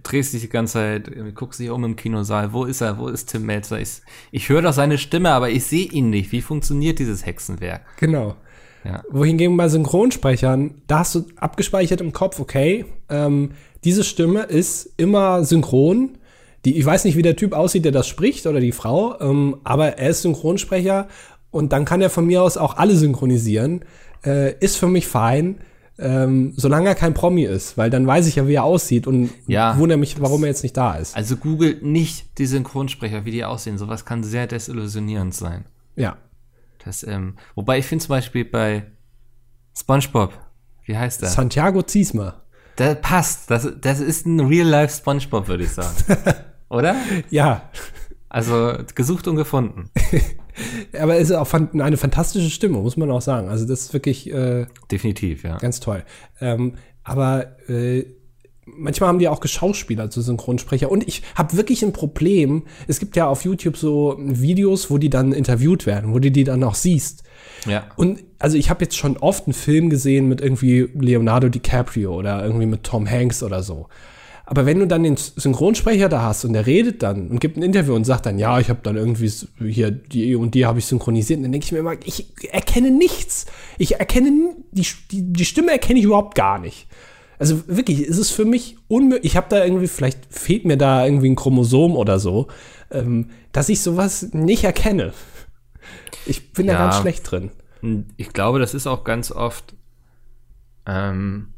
[0.03, 3.27] drehst dich die ganze Zeit, guckst dich um im Kinosaal, wo ist er, wo ist
[3.27, 3.81] Tim Melzer?
[3.81, 6.33] Ich, ich höre doch seine Stimme, aber ich sehe ihn nicht.
[6.33, 7.83] Wie funktioniert dieses Hexenwerk?
[7.99, 8.37] Genau.
[8.85, 9.03] Ja.
[9.11, 13.53] Wohingegen bei Synchronsprechern, da hast du abgespeichert im Kopf, okay, ähm,
[13.85, 16.19] diese Stimme ist immer synchron.
[16.65, 19.57] Die, ich weiß nicht, wie der Typ aussieht, der das spricht oder die Frau, ähm,
[19.65, 21.09] aber er ist Synchronsprecher
[21.51, 23.85] und dann kann er von mir aus auch alle synchronisieren.
[24.25, 25.61] Äh, ist für mich fein
[25.99, 29.31] ähm, solange er kein Promi ist, weil dann weiß ich ja, wie er aussieht und
[29.47, 31.17] ja, wundere mich, warum er jetzt nicht da ist.
[31.17, 33.79] Also googelt nicht die Synchronsprecher, wie die aussehen.
[33.79, 35.65] Sowas kann sehr desillusionierend sein.
[35.95, 36.19] Ja.
[36.85, 38.87] Das, ähm, wobei ich finde zum Beispiel bei
[39.77, 40.33] SpongeBob,
[40.85, 41.31] wie heißt der?
[41.31, 42.43] Santiago Ziesma.
[42.79, 43.51] Der passt.
[43.51, 45.97] Das, das ist ein Real-Life SpongeBob, würde ich sagen.
[46.69, 46.95] Oder?
[47.31, 47.71] Ja.
[48.29, 49.91] Also gesucht und gefunden.
[50.99, 53.49] Aber es ist auch eine fantastische Stimme, muss man auch sagen.
[53.49, 55.59] Also das ist wirklich äh, definitiv, ja.
[55.59, 56.05] Ganz toll.
[56.41, 58.05] Ähm, aber äh,
[58.67, 60.91] manchmal haben die auch Geschauspieler zu Synchronsprecher.
[60.91, 62.65] Und ich habe wirklich ein Problem.
[62.89, 66.45] Es gibt ja auf YouTube so Videos, wo die dann interviewt werden, wo du die
[66.45, 67.23] dann auch siehst.
[67.67, 67.85] Ja.
[67.97, 72.45] Und also ich habe jetzt schon oft einen Film gesehen mit irgendwie Leonardo DiCaprio oder
[72.45, 73.89] irgendwie mit Tom Hanks oder so.
[74.49, 77.65] Aber wenn du dann den Synchronsprecher da hast und der redet dann und gibt ein
[77.65, 79.29] Interview und sagt dann, ja, ich habe dann irgendwie
[79.59, 83.47] hier die und die habe ich synchronisiert, dann denke ich mir immer, ich erkenne nichts.
[83.77, 86.87] Ich erkenne die, die, die Stimme erkenne ich überhaupt gar nicht.
[87.41, 89.33] Also wirklich, ist es für mich unmöglich.
[89.33, 92.47] Ich habe da irgendwie, vielleicht fehlt mir da irgendwie ein Chromosom oder so,
[92.93, 95.13] ähm, dass ich sowas nicht erkenne.
[96.25, 97.51] Ich bin ja, da ganz schlecht drin.
[98.17, 99.75] Ich glaube, das ist auch ganz oft
[100.87, 101.49] ähm,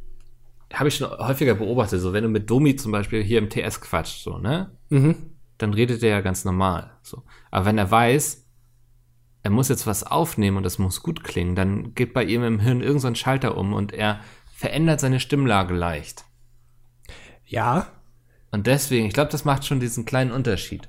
[0.73, 3.81] habe ich schon häufiger beobachtet, so wenn du mit Domi zum Beispiel hier im TS
[3.81, 4.71] quatscht, so, ne?
[4.91, 5.17] Mhm.
[5.57, 6.93] Dann redet er ja ganz normal.
[7.03, 7.23] So.
[7.51, 8.47] Aber wenn er weiß,
[9.43, 12.61] er muss jetzt was aufnehmen und das muss gut klingen, dann geht bei ihm im
[12.61, 14.21] Hirn irgendein so Schalter um und er
[14.55, 16.25] verändert seine Stimmlage leicht.
[17.47, 17.89] Ja.
[18.51, 20.89] Und deswegen, ich glaube, das macht schon diesen kleinen Unterschied.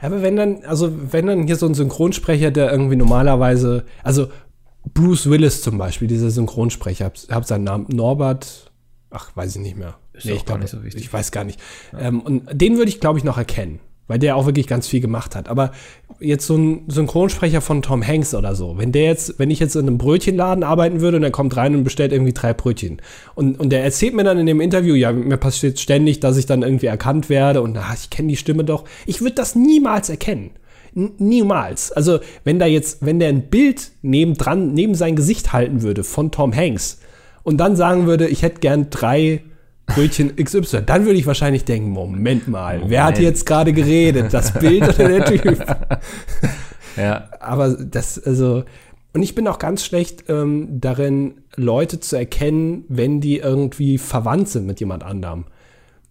[0.00, 4.28] Aber wenn dann, also wenn dann hier so ein Synchronsprecher, der irgendwie normalerweise, also
[4.94, 8.67] Bruce Willis zum Beispiel, dieser Synchronsprecher, ich habe seinen Namen Norbert
[9.10, 9.96] ach, weiß ich nicht mehr.
[10.12, 11.02] Ist nee, ich glaube nicht so wichtig.
[11.02, 11.60] Ich weiß gar nicht.
[11.92, 12.00] Ja.
[12.00, 15.00] Ähm, und den würde ich, glaube ich, noch erkennen, weil der auch wirklich ganz viel
[15.00, 15.48] gemacht hat.
[15.48, 15.72] Aber
[16.20, 19.76] jetzt so ein Synchronsprecher von Tom Hanks oder so, wenn der jetzt, wenn ich jetzt
[19.76, 23.00] in einem Brötchenladen arbeiten würde und er kommt rein und bestellt irgendwie drei Brötchen
[23.34, 26.46] und, und der erzählt mir dann in dem Interview, ja, mir passiert ständig, dass ich
[26.46, 28.84] dann irgendwie erkannt werde und ach, ich kenne die Stimme doch.
[29.06, 30.50] Ich würde das niemals erkennen.
[30.96, 31.92] N niemals.
[31.92, 36.30] Also, wenn da jetzt, wenn der ein Bild nebendran, neben sein Gesicht halten würde von
[36.30, 36.98] Tom Hanks,
[37.48, 39.42] und dann sagen würde, ich hätte gern drei
[39.86, 42.90] Brötchen XY, dann würde ich wahrscheinlich denken, Moment mal, Moment.
[42.90, 44.34] wer hat jetzt gerade geredet?
[44.34, 45.66] Das Bild oder der Typ?
[46.98, 47.30] ja.
[47.40, 48.64] Aber das, also,
[49.14, 54.50] und ich bin auch ganz schlecht ähm, darin, Leute zu erkennen, wenn die irgendwie verwandt
[54.50, 55.46] sind mit jemand anderem.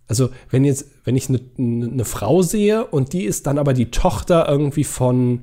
[0.07, 3.91] Also, wenn jetzt, wenn ich eine ne Frau sehe und die ist dann aber die
[3.91, 5.41] Tochter irgendwie von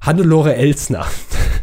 [0.00, 1.04] Hannelore Elsner.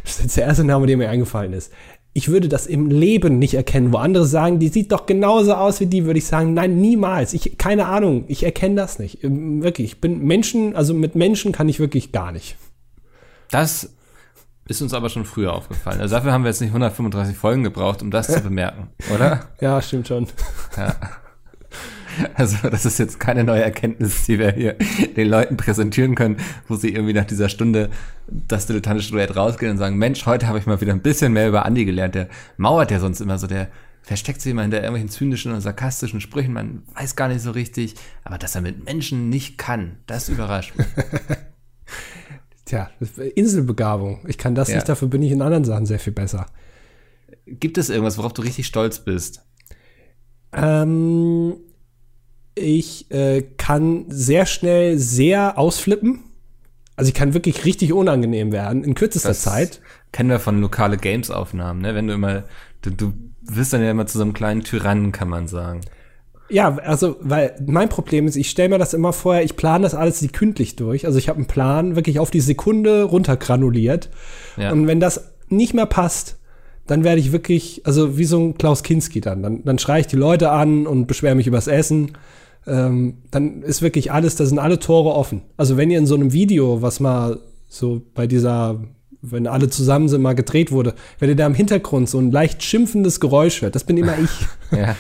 [0.03, 1.71] Das ist jetzt der erste Name, der mir eingefallen ist.
[2.17, 5.81] Ich würde das im Leben nicht erkennen, wo andere sagen, die sieht doch genauso aus
[5.81, 7.33] wie die, würde ich sagen, nein, niemals.
[7.33, 9.21] Ich, keine Ahnung, ich erkenne das nicht.
[9.21, 12.55] Ähm, wirklich, ich bin Menschen, also mit Menschen kann ich wirklich gar nicht.
[13.51, 13.89] Das
[14.65, 15.99] ist uns aber schon früher aufgefallen.
[15.99, 19.49] Also dafür haben wir jetzt nicht 135 Folgen gebraucht, um das zu bemerken, oder?
[19.59, 20.27] Ja, stimmt schon.
[20.77, 20.95] Ja.
[22.35, 24.75] Also das ist jetzt keine neue Erkenntnis, die wir hier
[25.15, 26.37] den Leuten präsentieren können,
[26.67, 27.89] wo sie irgendwie nach dieser Stunde
[28.27, 31.47] das dilettantische Duett rausgehen und sagen, Mensch, heute habe ich mal wieder ein bisschen mehr
[31.47, 32.15] über Andi gelernt.
[32.15, 33.69] Der mauert ja sonst immer so, der
[34.01, 37.95] versteckt sich immer hinter irgendwelchen zynischen und sarkastischen Sprüchen, man weiß gar nicht so richtig,
[38.23, 40.85] aber dass er mit Menschen nicht kann, das überrascht mich.
[42.65, 42.89] Tja,
[43.35, 44.23] Inselbegabung.
[44.27, 44.75] Ich kann das ja.
[44.75, 46.47] nicht, dafür bin ich in anderen Sachen sehr viel besser.
[47.47, 49.43] Gibt es irgendwas, worauf du richtig stolz bist?
[50.53, 51.55] Ähm,
[52.55, 56.23] ich äh, kann sehr schnell sehr ausflippen.
[56.95, 59.81] Also ich kann wirklich richtig unangenehm werden in kürzester das Zeit.
[60.13, 61.93] Kennen wir von lokale Games-Aufnahmen, ne?
[61.93, 62.45] Wenn du immer,
[62.81, 65.81] du, du wirst dann ja immer zu so einem kleinen Tyrannen, kann man sagen.
[66.47, 69.95] Ja, also, weil mein Problem ist, ich stelle mir das immer vorher, ich plane das
[69.95, 71.05] alles sekündlich durch.
[71.05, 74.09] Also ich habe einen Plan wirklich auf die Sekunde runtergranuliert.
[74.55, 74.71] Ja.
[74.71, 76.37] Und wenn das nicht mehr passt,
[76.87, 79.41] dann werde ich wirklich, also wie so ein Klaus Kinski dann.
[79.41, 82.11] Dann, dann schreie ich die Leute an und beschwere mich übers Essen.
[82.67, 85.41] Ähm, dann ist wirklich alles, da sind alle Tore offen.
[85.57, 88.83] Also wenn ihr in so einem Video, was mal so bei dieser,
[89.21, 92.63] wenn alle zusammen sind, mal gedreht wurde, wenn ihr da im Hintergrund so ein leicht
[92.63, 94.31] schimpfendes Geräusch hört, das bin immer ich.
[94.77, 94.95] ja.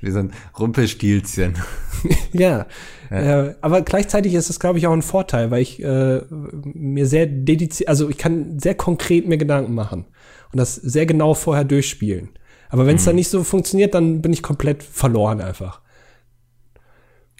[0.00, 1.54] Wie so ein Rumpelstilzchen.
[2.32, 2.66] ja.
[3.10, 3.46] ja.
[3.46, 7.26] Äh, aber gleichzeitig ist das, glaube ich, auch ein Vorteil, weil ich äh, mir sehr
[7.26, 10.04] dediziert, also ich kann sehr konkret mir Gedanken machen
[10.52, 12.30] und das sehr genau vorher durchspielen.
[12.68, 13.06] Aber wenn es mhm.
[13.06, 15.80] dann nicht so funktioniert, dann bin ich komplett verloren einfach.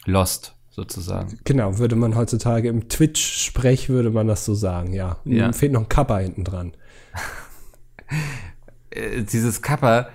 [0.06, 1.38] Lost sozusagen.
[1.44, 5.18] Genau, würde man heutzutage im Twitch-Sprech würde man das so sagen, ja.
[5.24, 5.52] ja.
[5.52, 6.72] Fehlt noch ein Kappa hinten dran.
[8.90, 10.08] Äh, dieses Kappa,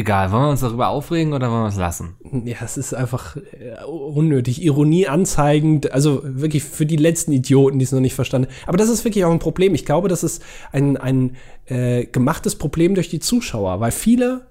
[0.00, 2.14] Egal, wollen wir uns darüber aufregen oder wollen wir es lassen?
[2.44, 7.84] Ja, es ist einfach äh, unnötig, Ironie anzeigend, also wirklich für die letzten Idioten, die
[7.84, 8.68] es noch nicht verstanden haben.
[8.68, 9.74] Aber das ist wirklich auch ein Problem.
[9.74, 10.42] Ich glaube, das ist
[10.72, 11.36] ein, ein
[11.66, 14.46] äh, gemachtes Problem durch die Zuschauer, weil viele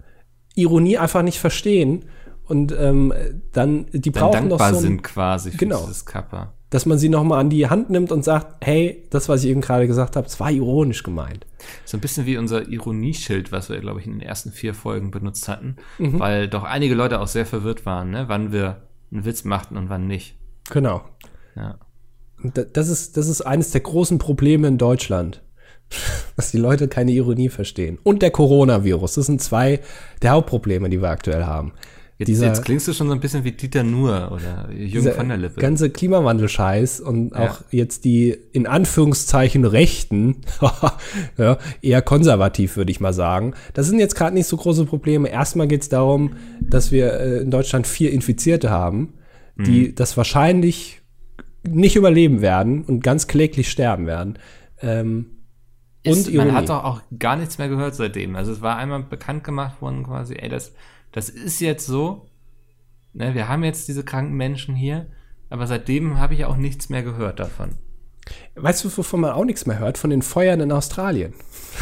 [0.54, 2.06] Ironie einfach nicht verstehen
[2.50, 3.14] und ähm,
[3.54, 5.82] dann die brauchen dann dankbar noch so ein, sind quasi für genau.
[5.82, 6.54] dieses Kappa.
[6.72, 9.50] Dass man sie noch mal an die Hand nimmt und sagt, hey, das, was ich
[9.50, 11.47] eben gerade gesagt habe, es war ironisch gemeint.
[11.86, 15.10] So ein bisschen wie unser Ironieschild, was wir, glaube ich, in den ersten vier Folgen
[15.10, 16.20] benutzt hatten, mhm.
[16.20, 18.26] weil doch einige Leute auch sehr verwirrt waren, ne?
[18.28, 20.36] wann wir einen Witz machten und wann nicht.
[20.70, 21.02] Genau.
[21.56, 21.80] Ja.
[22.74, 25.41] Das ist, das ist eines der großen Probleme in Deutschland
[26.36, 28.00] dass die Leute keine Ironie verstehen.
[28.04, 29.16] Und der Coronavirus.
[29.16, 29.80] Das sind zwei
[30.22, 31.74] der Hauptprobleme, die wir aktuell haben.
[32.20, 35.30] Jetzt, dieser, jetzt klingst du schon so ein bisschen wie Dieter Nuhr oder Jürgen von
[35.30, 35.61] der Lippe.
[35.61, 37.49] ganze Klimawandel-Scheiß und ja.
[37.49, 40.41] auch jetzt die in Anführungszeichen Rechten,
[41.38, 43.53] ja, eher konservativ, würde ich mal sagen.
[43.74, 45.30] Das sind jetzt gerade nicht so große Probleme.
[45.30, 49.13] Erstmal geht es darum, dass wir äh, in Deutschland vier Infizierte haben,
[49.55, 49.95] die mhm.
[49.95, 51.01] das wahrscheinlich
[51.63, 54.38] nicht überleben werden und ganz kläglich sterben werden.
[54.82, 55.38] Ähm,
[56.05, 58.36] und Ist, man hat doch auch gar nichts mehr gehört seitdem.
[58.36, 60.74] Also es war einmal bekannt gemacht worden quasi, ey, das
[61.12, 62.28] das ist jetzt so,
[63.14, 65.07] ne, wir haben jetzt diese kranken Menschen hier,
[65.49, 67.76] aber seitdem habe ich auch nichts mehr gehört davon.
[68.55, 69.97] Weißt du, wovon man auch nichts mehr hört?
[69.97, 71.34] Von den Feuern in Australien.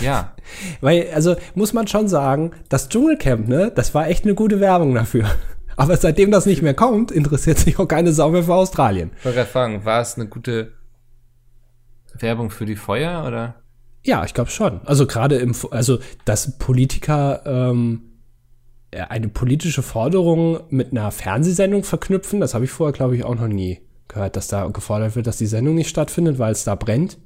[0.01, 0.35] Ja.
[0.81, 4.93] Weil, also muss man schon sagen, das Dschungelcamp, ne, das war echt eine gute Werbung
[4.93, 5.25] dafür.
[5.75, 9.11] Aber seitdem das nicht mehr kommt, interessiert sich auch keine Sau mehr für Australien.
[9.19, 10.73] Ich wollte fragen, war es eine gute
[12.17, 13.55] Werbung für die Feuer oder?
[14.03, 14.81] Ja, ich glaube schon.
[14.85, 18.16] Also gerade im, also dass Politiker ähm, äh,
[18.95, 22.39] eine politische Forderung mit einer Fernsehsendung verknüpfen.
[22.39, 25.37] Das habe ich vorher, glaube ich, auch noch nie gehört, dass da gefordert wird, dass
[25.37, 27.17] die Sendung nicht stattfindet, weil es da brennt.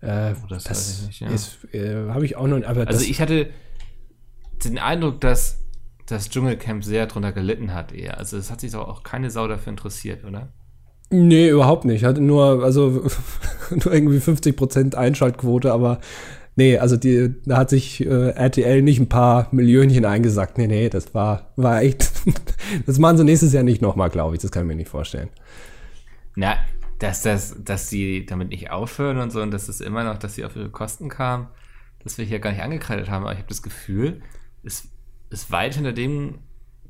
[0.00, 1.28] Äh, oh, das, das ja.
[1.72, 2.62] äh, habe ich auch noch.
[2.64, 3.50] Aber also ich hatte
[4.64, 5.60] den Eindruck, dass
[6.06, 8.18] das Dschungelcamp sehr drunter gelitten hat eher.
[8.18, 10.52] Also es hat sich auch keine Sau dafür interessiert, oder?
[11.10, 12.04] Nee, überhaupt nicht.
[12.04, 13.06] Hatte nur, also
[13.70, 16.00] nur irgendwie 50% Einschaltquote, aber
[16.56, 20.56] Nee, also die, da hat sich äh, RTL nicht ein paar Millionchen eingesackt.
[20.56, 22.12] Nee, nee, das war, war echt.
[22.86, 24.42] das machen sie nächstes Jahr nicht nochmal, glaube ich.
[24.42, 25.30] Das kann ich mir nicht vorstellen.
[26.36, 26.56] Na,
[26.98, 30.34] dass das, dass sie damit nicht aufhören und so und dass es immer noch, dass
[30.34, 31.48] sie auf ihre Kosten kamen,
[32.02, 34.22] das wir hier gar nicht angekreidet haben, aber ich habe das Gefühl,
[34.62, 34.88] es
[35.30, 36.38] ist weit hinter dem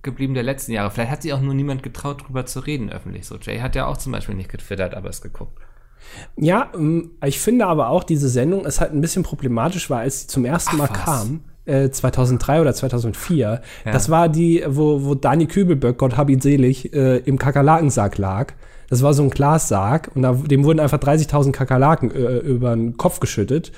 [0.03, 0.91] geblieben der letzten Jahre.
[0.91, 3.27] Vielleicht hat sich auch nur niemand getraut, drüber zu reden öffentlich.
[3.27, 5.59] So, Jay hat ja auch zum Beispiel nicht getwittert, aber es geguckt.
[6.37, 10.23] Ja, ähm, ich finde aber auch, diese Sendung ist halt ein bisschen problematisch, weil als
[10.23, 11.05] sie zum ersten Ach, Mal was?
[11.05, 13.93] kam, äh, 2003 oder 2004, ja.
[13.93, 18.53] das war die, wo, wo Dani Kübelböck, Gott hab ihn selig, äh, im Kakerlakensack lag.
[18.91, 22.97] Das war so ein Glassarg und da, dem wurden einfach 30.000 Kakerlaken äh, über den
[22.97, 23.73] Kopf geschüttet.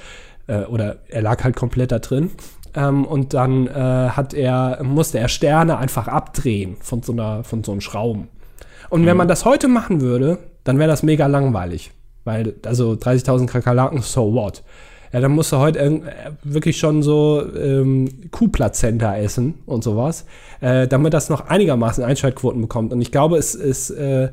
[0.47, 2.31] Äh, oder er lag halt komplett da drin.
[2.75, 3.71] Ähm, und dann äh,
[4.11, 8.29] hat er, musste er Sterne einfach abdrehen von so einer, von so einem Schrauben.
[8.91, 9.07] Und mhm.
[9.07, 11.93] wenn man das heute machen würde, dann wäre das mega langweilig.
[12.27, 14.63] Weil, also 30.000 Kakerlaken, so what?
[15.13, 16.01] Ja, dann musst du heute äh,
[16.43, 20.27] wirklich schon so ähm, Kuhplazenta essen und sowas,
[20.61, 22.93] äh, damit das noch einigermaßen Einschaltquoten bekommt.
[22.93, 24.31] Und ich glaube, es ist, äh,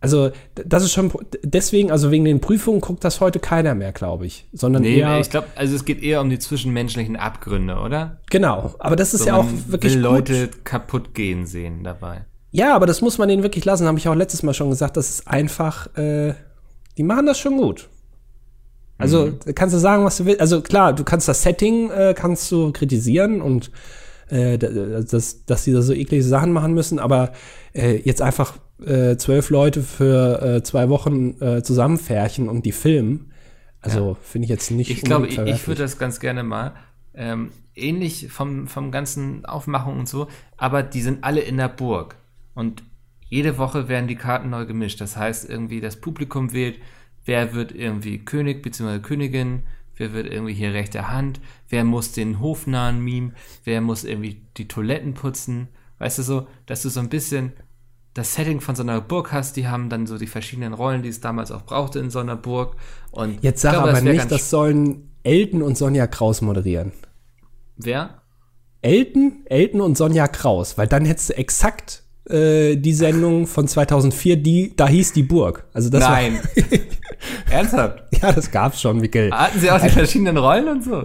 [0.00, 4.26] also das ist schon deswegen, also wegen den Prüfungen guckt das heute keiner mehr, glaube
[4.26, 5.18] ich, sondern nee, eher.
[5.20, 8.18] Ich glaube, also es geht eher um die zwischenmenschlichen Abgründe, oder?
[8.30, 12.24] Genau, aber das ist so, ja auch wirklich will Leute kaputt gehen sehen dabei.
[12.52, 13.86] Ja, aber das muss man denen wirklich lassen.
[13.86, 14.96] Habe ich auch letztes Mal schon gesagt.
[14.96, 15.94] Das ist einfach.
[15.96, 16.34] Äh,
[16.96, 17.88] die machen das schon gut.
[18.98, 19.54] Also mhm.
[19.54, 20.40] kannst du sagen, was du willst.
[20.40, 23.70] Also klar, du kannst das Setting äh, kannst du kritisieren und
[24.28, 27.32] äh, dass, dass sie da so eklige Sachen machen müssen, aber
[27.74, 33.32] äh, jetzt einfach äh, zwölf Leute für äh, zwei Wochen äh, zusammenfärchen und die filmen,
[33.80, 34.16] also ja.
[34.22, 34.90] finde ich jetzt nicht.
[34.90, 36.72] Ich glaube, ich, ich würde das ganz gerne mal.
[37.14, 42.16] Ähm, ähnlich vom, vom ganzen Aufmachung und so, aber die sind alle in der Burg.
[42.54, 42.82] Und
[43.32, 45.00] jede Woche werden die Karten neu gemischt.
[45.00, 46.78] Das heißt, irgendwie das Publikum wählt,
[47.24, 48.98] wer wird irgendwie König bzw.
[48.98, 49.62] Königin,
[49.96, 53.32] wer wird irgendwie hier rechte Hand, wer muss den hofnahen Meme,
[53.64, 55.68] wer muss irgendwie die Toiletten putzen.
[55.98, 57.54] Weißt du so, dass du so ein bisschen
[58.12, 61.08] das Setting von so einer Burg hast, die haben dann so die verschiedenen Rollen, die
[61.08, 62.76] es damals auch brauchte in so einer Burg.
[63.12, 66.92] Und Jetzt sag glaube, aber das nicht, das sollen Elton und Sonja Kraus moderieren.
[67.78, 68.20] Wer?
[68.82, 72.02] Elton, Elton und Sonja Kraus, weil dann hättest du exakt
[72.32, 75.64] äh, die Sendung von 2004, die, da hieß die Burg.
[75.72, 76.40] Also das Nein.
[77.50, 78.02] Ernsthaft?
[78.20, 79.30] Ja, das gab's schon, Mikkel.
[79.30, 81.04] Hatten sie auch die verschiedenen Rollen und so?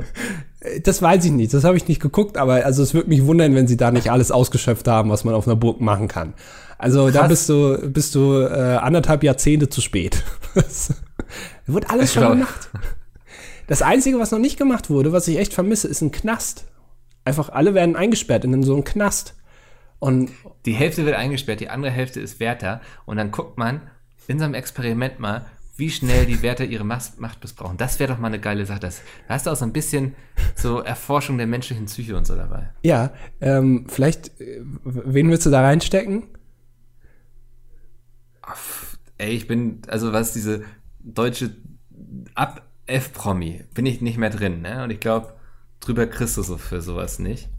[0.59, 3.25] Äh, das weiß ich nicht, das habe ich nicht geguckt, aber also es würde mich
[3.25, 6.33] wundern, wenn sie da nicht alles ausgeschöpft haben, was man auf einer Burg machen kann.
[6.77, 7.13] Also Krass.
[7.13, 10.23] da bist du, bist du äh, anderthalb Jahrzehnte zu spät.
[10.53, 10.93] das
[11.65, 12.69] wird alles ich schon gemacht.
[13.67, 16.65] Das Einzige, was noch nicht gemacht wurde, was ich echt vermisse, ist ein Knast.
[17.25, 19.35] Einfach alle werden eingesperrt in so einen Knast.
[19.99, 20.31] Und
[20.65, 22.81] die Hälfte wird eingesperrt, die andere Hälfte ist Wärter.
[23.05, 23.81] Und dann guckt man
[24.27, 25.45] in so einem Experiment mal,
[25.75, 27.77] wie schnell die Wärter ihre Macht missbrauchen.
[27.77, 28.79] Das wäre doch mal eine geile Sache.
[28.79, 30.15] Das, da hast du auch so ein bisschen
[30.55, 32.71] so Erforschung der menschlichen Psyche und so dabei.
[32.83, 36.23] Ja, ähm, vielleicht, äh, wen willst du da reinstecken?
[39.17, 40.63] ey, ich bin, also was diese
[40.99, 41.55] deutsche
[42.35, 44.83] Ab F-Promi, bin ich nicht mehr drin, ne?
[44.83, 45.33] Und ich glaube,
[45.79, 47.49] drüber kriegst du so für sowas nicht.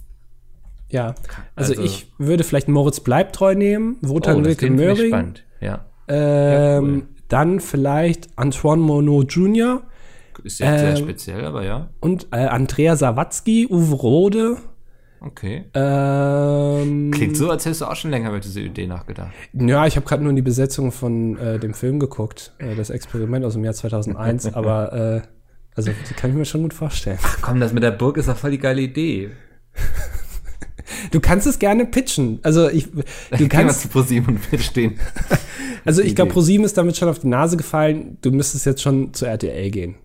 [0.91, 1.15] Ja,
[1.55, 5.09] also, also, ich würde vielleicht Moritz Bleibtreu nehmen, Wotan oh, Wilke Möhring.
[5.09, 5.85] Spannend, ja.
[6.09, 7.03] Ähm, ja, cool.
[7.29, 9.83] Dann vielleicht Antoine Monod Jr.
[10.45, 11.91] Ist ja ähm, sehr speziell, aber ja.
[12.01, 14.57] Und äh, Andrea Sawatzki, Uwe Rode.
[15.21, 15.65] Okay.
[15.75, 19.33] Ähm, Klingt so, als hättest du auch schon länger über diese Idee nachgedacht.
[19.53, 22.91] Ja, ich habe gerade nur in die Besetzung von äh, dem Film geguckt, äh, das
[22.91, 25.29] Experiment aus dem Jahr 2001, aber äh,
[25.75, 27.19] also die kann ich mir schon gut vorstellen.
[27.23, 29.31] Ach komm, das mit der Burg ist doch voll die geile Idee.
[31.11, 32.41] Du kannst es gerne pitchen.
[32.43, 32.89] Also ich,
[33.37, 34.99] du kannst zu ProSieben und Pitch stehen.
[35.85, 38.19] also ich glaube, ProSieben ist damit schon auf die Nase gefallen.
[38.23, 39.97] Du müsstest jetzt schon zur RTL gehen.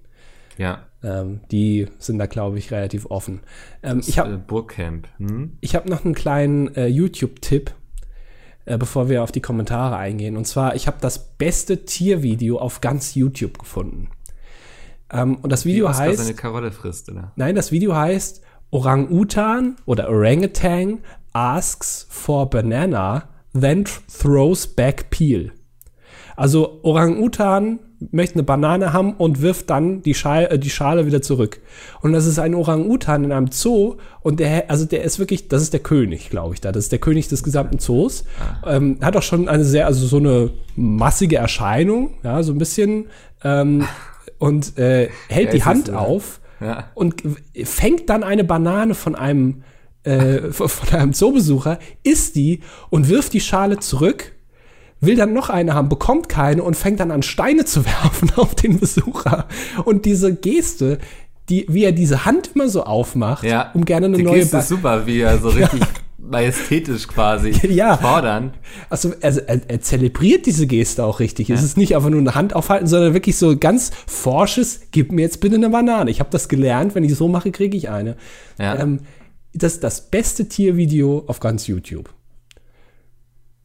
[0.57, 0.83] Ja.
[1.03, 3.41] Ähm, die sind da, glaube ich, relativ offen.
[3.81, 5.07] Ähm, ich habe äh, Burgcamp.
[5.17, 5.57] Hm?
[5.61, 7.73] Ich habe noch einen kleinen äh, YouTube-Tipp,
[8.65, 10.37] äh, bevor wir auf die Kommentare eingehen.
[10.37, 14.09] Und zwar, ich habe das beste Tiervideo auf ganz YouTube gefunden.
[15.11, 16.19] Ähm, und das Video heißt.
[16.19, 17.31] seine Karotte frisst, oder?
[17.35, 18.41] Nein, das Video heißt
[18.73, 20.99] Orang-Utan oder Orangutan
[21.31, 25.51] asks for banana, then throws back peel.
[26.35, 27.79] Also Orang-Utan
[28.11, 31.61] möchte eine Banane haben und wirft dann die Schale, äh, die Schale wieder zurück.
[32.01, 35.61] Und das ist ein Orang-Utan in einem Zoo und der, also der ist wirklich, das
[35.61, 36.71] ist der König, glaube ich da.
[36.71, 38.25] Das ist der König des gesamten Zoos.
[38.63, 38.75] Ah.
[38.75, 43.05] Ähm, hat auch schon eine sehr, also so eine massige Erscheinung, ja, so ein bisschen
[43.43, 43.85] ähm,
[44.39, 46.85] und äh, hält ja, die Hand auf ja.
[46.95, 47.23] und
[47.63, 49.63] fängt dann eine Banane von einem,
[50.03, 54.31] äh, von einem Zoobesucher, isst die und wirft die Schale zurück,
[54.99, 58.55] will dann noch eine haben, bekommt keine und fängt dann an Steine zu werfen auf
[58.55, 59.47] den Besucher.
[59.83, 60.99] Und diese Geste,
[61.49, 63.71] die, wie er diese Hand immer so aufmacht, ja.
[63.73, 65.81] um gerne eine die neue Geste ist super, wie er so richtig
[66.25, 67.97] majestätisch quasi Ja.
[67.97, 68.53] fordern.
[68.89, 71.49] Also, also er, er zelebriert diese Geste auch richtig.
[71.49, 75.21] Es ist nicht einfach nur eine Hand aufhalten, sondern wirklich so ganz forsches, gib mir
[75.23, 76.09] jetzt bitte eine Banane.
[76.09, 78.15] Ich habe das gelernt, wenn ich so mache, kriege ich eine.
[78.57, 78.79] Ja.
[78.79, 79.01] Ähm,
[79.53, 82.09] das ist das beste Tiervideo auf ganz YouTube.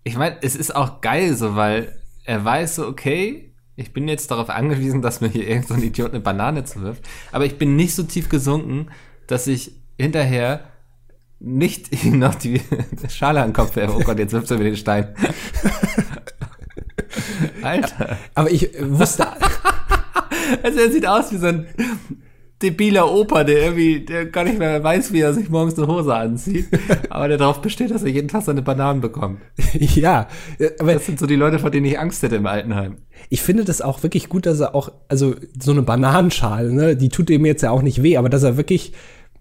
[0.04, 4.30] Ich meine, es ist auch geil so, weil er weiß so, okay, ich bin jetzt
[4.30, 7.02] darauf angewiesen, dass mir hier irgend so ein Idiot eine Banane zuwirft.
[7.30, 8.88] Aber ich bin nicht so tief gesunken,
[9.28, 10.60] dass ich hinterher
[11.40, 12.60] nicht ihm noch die
[13.08, 13.96] Schale an den Kopf werfe.
[13.96, 15.08] Oh Gott, jetzt wirft er mir den Stein.
[17.62, 18.18] Alter.
[18.34, 19.26] Aber ich wusste,
[20.62, 21.66] Also er sieht aus wie so ein
[22.62, 26.12] debiler Opa, der irgendwie, der gar nicht mehr weiß, wie er sich morgens eine Hose
[26.12, 26.66] anzieht,
[27.08, 29.40] aber der darauf besteht, dass er jeden Tag seine Bananen bekommt.
[29.74, 30.26] ja,
[30.80, 32.96] aber Das sind so die Leute, vor denen ich Angst hätte im Altenheim.
[33.28, 37.10] ich finde das auch wirklich gut, dass er auch, also so eine Bananenschale, ne, die
[37.10, 38.92] tut ihm jetzt ja auch nicht weh, aber dass er wirklich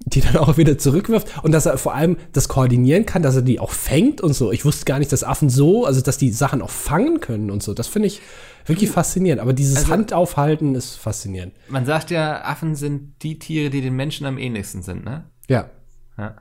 [0.06, 3.41] die dann auch wieder zurückwirft und dass er vor allem das koordinieren kann, dass er
[3.41, 4.52] die auch fängt und so.
[4.52, 7.62] Ich wusste gar nicht, dass Affen so, also dass die Sachen auch fangen können und
[7.62, 7.74] so.
[7.74, 8.22] Das finde ich
[8.66, 9.41] wirklich faszinierend.
[9.41, 11.54] Aber dieses Also- Handaufhalten ist faszinierend.
[11.68, 15.26] Man sagt ja, Affen sind die Tiere, die den Menschen am ähnlichsten sind, ne?
[15.50, 15.70] Ja.
[16.18, 16.36] Ja.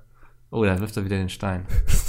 [0.50, 1.66] Oh, da wirft er wieder den Stein.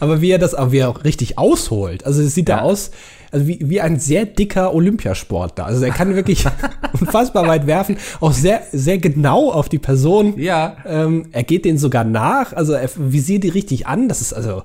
[0.00, 2.04] Aber wie er das, aber wie er auch richtig ausholt.
[2.04, 2.62] Also es sieht da Ja.
[2.62, 2.90] aus,
[3.30, 5.66] also wie, wie ein sehr dicker Olympiasportler.
[5.66, 6.44] Also er kann wirklich
[7.00, 10.38] unfassbar weit werfen, auch sehr, sehr genau auf die Person.
[10.38, 10.76] Ja.
[10.84, 14.08] Ähm, er geht denen sogar nach, also er visiert die richtig an.
[14.08, 14.62] Das ist also.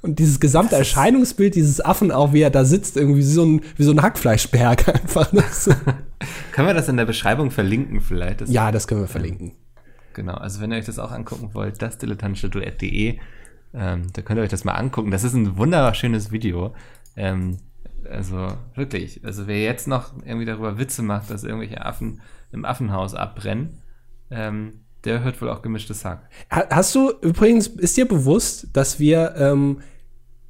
[0.00, 3.62] Und dieses gesamte Erscheinungsbild dieses Affen auch, wie er da sitzt, irgendwie wie so ein,
[3.76, 5.32] wie so ein Hackfleischberg einfach.
[6.52, 8.42] Können wir das in der Beschreibung verlinken vielleicht?
[8.42, 9.52] Das, ja, das können wir verlinken.
[10.14, 13.18] Genau, also wenn ihr euch das auch angucken wollt, das dilettantische Duett.de,
[13.76, 15.10] ähm, da könnt ihr euch das mal angucken.
[15.10, 16.74] Das ist ein wunderschönes Video.
[17.16, 17.58] Ähm,
[18.10, 22.20] also wirklich, also wer jetzt noch irgendwie darüber Witze macht, dass irgendwelche Affen
[22.52, 23.80] im Affenhaus abbrennen,
[24.30, 26.28] ähm, der hört wohl auch gemischtes Hack.
[26.50, 29.80] Ha- Hast du übrigens, ist dir bewusst, dass wir, ähm,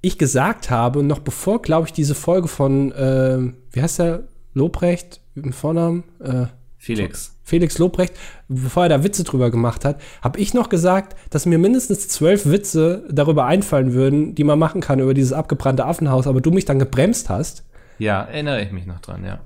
[0.02, 4.24] ich gesagt habe, noch bevor, glaube ich, diese Folge von, ähm, wie heißt der,
[4.54, 6.04] Lobrecht, im Vornamen?
[6.20, 6.46] Äh,
[6.78, 7.36] Felix.
[7.47, 8.12] Felix Lobrecht,
[8.49, 12.47] bevor er da Witze drüber gemacht hat, habe ich noch gesagt, dass mir mindestens zwölf
[12.47, 16.64] Witze darüber einfallen würden, die man machen kann über dieses abgebrannte Affenhaus, aber du mich
[16.64, 17.64] dann gebremst hast.
[17.99, 19.38] Ja, erinnere ich mich noch dran, ja.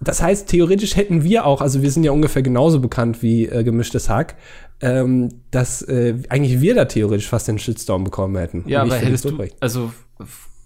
[0.00, 3.64] Das heißt, theoretisch hätten wir auch, also wir sind ja ungefähr genauso bekannt wie äh,
[3.64, 4.34] gemischtes Hack,
[4.82, 8.64] ähm, dass äh, eigentlich wir da theoretisch fast den Shitstorm bekommen hätten.
[8.66, 9.90] Ja, aber hättest du, also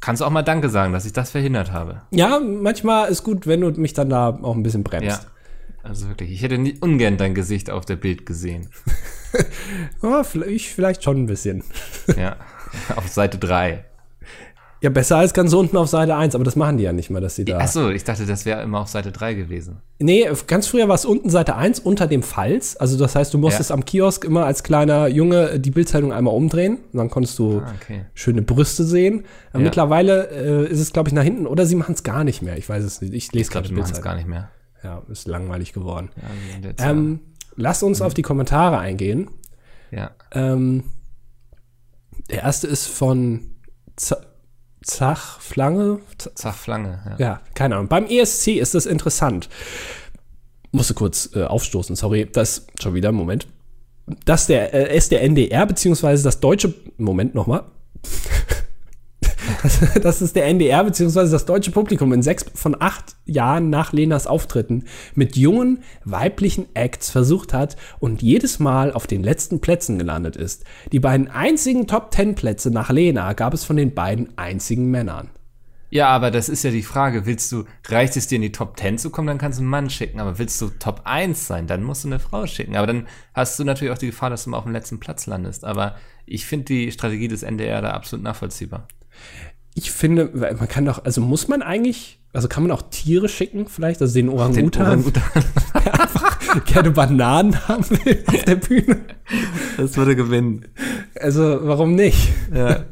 [0.01, 2.03] kannst du auch mal Danke sagen, dass ich das verhindert habe.
[2.11, 4.83] Ja, manchmal ist gut, wenn du mich dann da auch ein bisschen
[5.23, 5.31] Ja.
[5.83, 8.69] Also wirklich, ich hätte nie, ungern dein Gesicht auf der Bild gesehen.
[10.25, 11.63] Vielleicht, ich vielleicht schon ein bisschen.
[12.17, 12.37] Ja,
[12.97, 13.85] auf Seite 3.
[14.83, 17.21] Ja, besser als ganz unten auf Seite 1, aber das machen die ja nicht mal,
[17.21, 17.59] dass sie da.
[17.59, 19.77] Achso, ich dachte, das wäre immer auf Seite 3 gewesen.
[19.99, 22.77] Nee, ganz früher war es unten Seite 1 unter dem Falz.
[22.81, 23.75] Also das heißt, du musstest Ja.
[23.77, 27.73] am Kiosk immer als kleiner Junge die Bildzeitung einmal umdrehen und dann konntest du Ah,
[27.81, 28.07] okay.
[28.15, 29.25] schöne Brüste sehen.
[29.53, 29.61] Ja.
[29.61, 32.57] Mittlerweile äh, ist es, glaube ich, nach hinten oder sie machen es gar nicht mehr.
[32.57, 33.13] Ich weiß es nicht.
[33.13, 34.05] Ich lese gerade die machen es Bildzeitung.
[34.05, 34.51] gar nicht mehr.
[34.83, 36.11] Ja, ist langweilig geworden.
[36.17, 37.21] Ja, jetzt, Ähm,
[37.57, 39.31] lasst uns auf die Kommentare eingehen.
[39.91, 40.11] ja.
[40.33, 40.85] Ähm,
[42.31, 43.57] der erste ist von
[43.97, 44.19] Z
[44.83, 45.99] Zach Flange.
[46.17, 47.03] Z Zachflange.
[47.11, 47.17] Ja.
[47.19, 47.89] ja, keine Ahnung.
[47.89, 49.49] Beim ESC ist das interessant.
[50.73, 52.29] Musste kurz äh, aufstoßen, sorry.
[52.33, 53.49] Das schon wieder, Moment.
[54.25, 56.73] Dass der äh, ist der NDR, beziehungsweise das deutsche.
[56.97, 57.65] Moment nochmal.
[60.03, 64.27] Das ist der NDR beziehungsweise das deutsche Publikum in sechs von acht Jahren nach Lenas
[64.27, 64.85] Auftritten
[65.15, 70.65] mit jungen weiblichen Acts versucht hat und jedes Mal auf den letzten Plätzen gelandet ist.
[70.93, 75.31] Die beiden einzigen Top Ten Plätze nach Lena gab es von den beiden einzigen Männern.
[75.91, 77.27] ja, aber das ist ja die Frage.
[77.27, 79.71] Willst du, reicht es dir in die Top 10 zu kommen, dann kannst du einen
[79.71, 80.21] Mann schicken.
[80.21, 82.77] Aber willst du Top 1 sein, dann musst du eine Frau schicken.
[82.77, 85.27] Aber dann hast du natürlich auch die Gefahr, dass du mal auf dem letzten Platz
[85.27, 85.65] landest.
[85.65, 85.97] Aber
[86.27, 88.87] ich finde die Strategie des NDR da absolut nachvollziehbar.
[89.75, 93.67] Ich finde, man kann doch, also muss man eigentlich, also kann man auch Tiere schicken,
[93.69, 95.23] vielleicht, also den Orang-Utan, Orang-Utan.
[95.85, 99.01] der einfach gerne Bananen haben will auf der Bühne.
[99.77, 100.67] Das würde gewinnen.
[101.19, 102.33] Also, warum nicht?
[102.53, 102.85] Ja.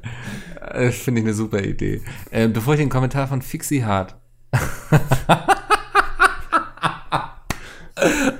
[0.72, 2.02] Das finde ich eine super Idee.
[2.30, 4.16] Äh, bevor ich den Kommentar von Fixie Hart.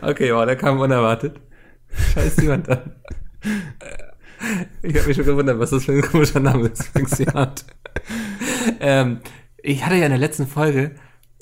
[0.02, 1.40] okay, wow, der kam unerwartet.
[2.14, 2.92] Scheiß jemand an.
[4.82, 7.64] Ich habe mich schon gewundert, was das für ein komischer Name ist, Fixie Hart.
[8.80, 9.20] ähm,
[9.62, 10.94] ich hatte ja in der letzten Folge,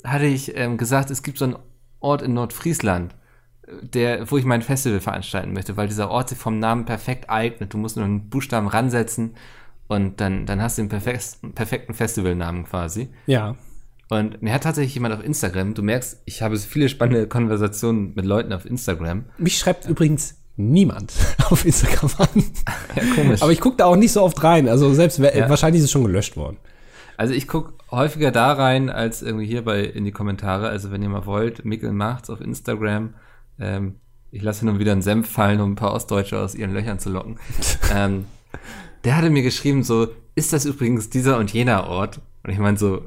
[0.03, 1.55] hatte ich ähm, gesagt, es gibt so einen
[1.99, 3.15] Ort in Nordfriesland,
[3.81, 7.73] der, wo ich mein Festival veranstalten möchte, weil dieser Ort sich vom Namen perfekt eignet.
[7.73, 9.35] Du musst nur einen Buchstaben ransetzen
[9.87, 13.09] und dann, dann hast du den perfekt, perfekten Festivalnamen quasi.
[13.25, 13.55] Ja.
[14.09, 18.13] Und mir hat tatsächlich jemand auf Instagram, du merkst, ich habe so viele spannende Konversationen
[18.15, 19.25] mit Leuten auf Instagram.
[19.37, 21.13] Mich schreibt übrigens niemand
[21.49, 22.43] auf Instagram an.
[22.95, 23.41] Ja, komisch.
[23.41, 24.67] Aber ich gucke da auch nicht so oft rein.
[24.67, 25.49] Also selbst Ja.
[25.49, 26.57] wahrscheinlich ist es schon gelöscht worden.
[27.15, 30.67] Also ich gucke häufiger da rein, als irgendwie hier bei in die Kommentare.
[30.69, 33.13] Also wenn ihr mal wollt, Mikkel macht's auf Instagram.
[33.59, 33.95] Ähm,
[34.29, 37.09] ich lasse nun wieder einen Senf fallen, um ein paar Ostdeutsche aus ihren Löchern zu
[37.09, 37.39] locken.
[37.95, 38.25] ähm,
[39.03, 42.19] der hatte mir geschrieben so, ist das übrigens dieser und jener Ort?
[42.43, 43.03] Und ich meine so,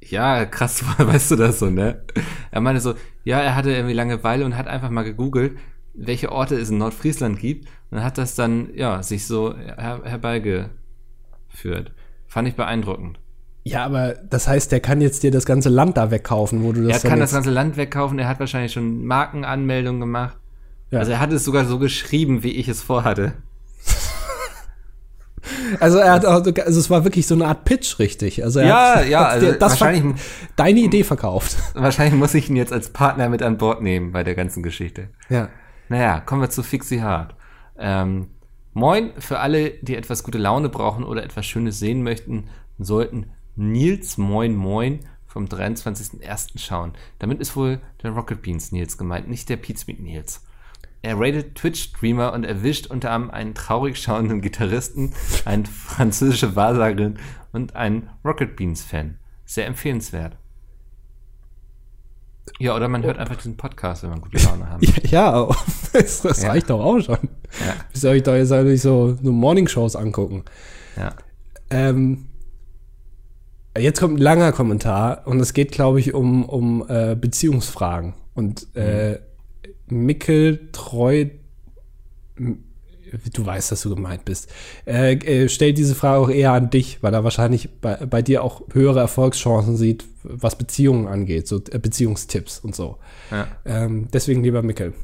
[0.00, 2.02] ja, krass, weißt du das so, ne?
[2.50, 2.94] Er meinte so,
[3.24, 5.56] ja, er hatte irgendwie Langeweile und hat einfach mal gegoogelt,
[5.94, 11.92] welche Orte es in Nordfriesland gibt und hat das dann, ja, sich so her herbeigeführt.
[12.26, 13.18] Fand ich beeindruckend.
[13.62, 16.86] Ja, aber das heißt, der kann jetzt dir das ganze Land da wegkaufen, wo du
[16.86, 20.36] das Er kann das ganze Land wegkaufen, er hat wahrscheinlich schon Markenanmeldungen gemacht.
[20.90, 20.98] Ja.
[20.98, 23.32] Also er hat es sogar so geschrieben, wie ich es vorhatte.
[25.78, 28.42] Also er hat auch, also es war wirklich so eine Art Pitch, richtig.
[28.42, 30.14] Also er Ja, hat, ja, also das wahrscheinlich-
[30.56, 31.56] deine Idee verkauft.
[31.74, 35.08] Wahrscheinlich muss ich ihn jetzt als Partner mit an Bord nehmen bei der ganzen Geschichte.
[35.28, 35.48] Ja.
[35.88, 37.34] Naja, kommen wir zu Fixie Hard.
[37.76, 38.28] Ähm,
[38.72, 44.18] moin, für alle, die etwas gute Laune brauchen oder etwas Schönes sehen möchten, sollten Nils
[44.18, 46.58] Moin Moin vom 23.01.
[46.58, 46.92] schauen.
[47.18, 50.44] Damit ist wohl der Rocket Beans Nils gemeint, nicht der Pizmeet Nils.
[51.02, 55.12] Er rated Twitch-Streamer und erwischt unter anderem einen traurig schauenden Gitarristen,
[55.44, 57.18] eine französische Wahrsagerin
[57.52, 59.18] und einen Rocket Beans-Fan.
[59.44, 60.38] Sehr empfehlenswert.
[62.58, 64.82] Ja, oder man hört einfach diesen Podcast, wenn man gute Laune hat.
[64.82, 65.56] Ja, ja
[65.92, 66.50] das, das Ja.
[66.50, 67.18] reicht doch auch schon.
[67.64, 67.74] Ja.
[67.92, 70.44] Soll ich doch jetzt eigentlich so, so Morning-Shows angucken?
[70.96, 71.14] Ja.
[71.70, 72.26] Ähm,
[73.76, 78.14] jetzt kommt ein langer Kommentar und es geht, glaube ich, um, um äh, Beziehungsfragen.
[78.34, 79.18] Und äh,
[79.86, 81.26] Mickel treu,
[83.32, 84.50] du weißt, dass du gemeint bist,
[84.86, 88.42] äh, äh, stellt diese Frage auch eher an dich, weil er wahrscheinlich bei, bei dir
[88.42, 92.98] auch höhere Erfolgschancen sieht, was Beziehungen angeht, so äh, Beziehungstipps und so.
[93.30, 93.46] Ja.
[93.64, 94.94] Ähm, deswegen lieber Mickel.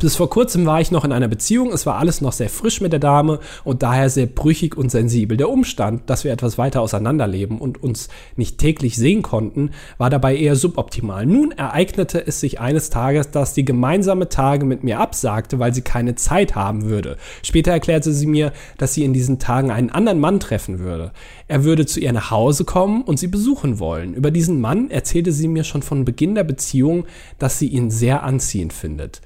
[0.00, 1.70] Bis vor kurzem war ich noch in einer Beziehung.
[1.70, 5.36] Es war alles noch sehr frisch mit der Dame und daher sehr brüchig und sensibel.
[5.36, 10.36] Der Umstand, dass wir etwas weiter auseinanderleben und uns nicht täglich sehen konnten, war dabei
[10.36, 11.26] eher suboptimal.
[11.26, 15.82] Nun ereignete es sich eines Tages, dass die gemeinsame Tage mit mir absagte, weil sie
[15.82, 17.16] keine Zeit haben würde.
[17.42, 21.12] Später erklärte sie mir, dass sie in diesen Tagen einen anderen Mann treffen würde.
[21.48, 24.14] Er würde zu ihr nach Hause kommen und sie besuchen wollen.
[24.14, 27.04] Über diesen Mann erzählte sie mir schon von Beginn der Beziehung,
[27.38, 29.20] dass sie ihn sehr anziehend findet.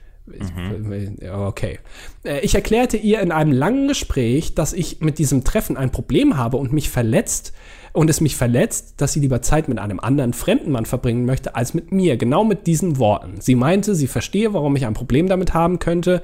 [1.20, 1.79] Ja, Okay.
[2.24, 6.37] Äh, Ich erklärte ihr in einem langen Gespräch, dass ich mit diesem Treffen ein Problem
[6.37, 7.53] habe und mich verletzt
[7.97, 11.55] und es mich verletzt, dass sie lieber Zeit mit einem anderen fremden Mann verbringen möchte
[11.55, 12.18] als mit mir.
[12.18, 13.41] Genau mit diesen Worten.
[13.41, 16.20] Sie meinte, sie verstehe, warum ich ein Problem damit haben könnte.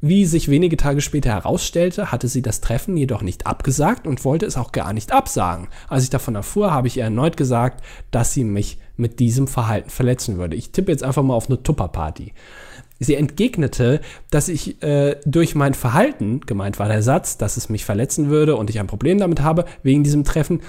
[0.00, 4.44] Wie sich wenige Tage später herausstellte, hatte sie das Treffen jedoch nicht abgesagt und wollte
[4.46, 5.68] es auch gar nicht absagen.
[5.88, 9.90] Als ich davon erfuhr, habe ich ihr erneut gesagt, dass sie mich mit diesem Verhalten
[9.90, 10.56] verletzen würde.
[10.56, 12.32] Ich tippe jetzt einfach mal auf eine Tupperparty.
[12.98, 17.84] Sie entgegnete, dass ich äh, durch mein Verhalten, gemeint war der Satz, dass es mich
[17.84, 20.60] verletzen würde und ich ein Problem damit habe, wegen diesem Treffen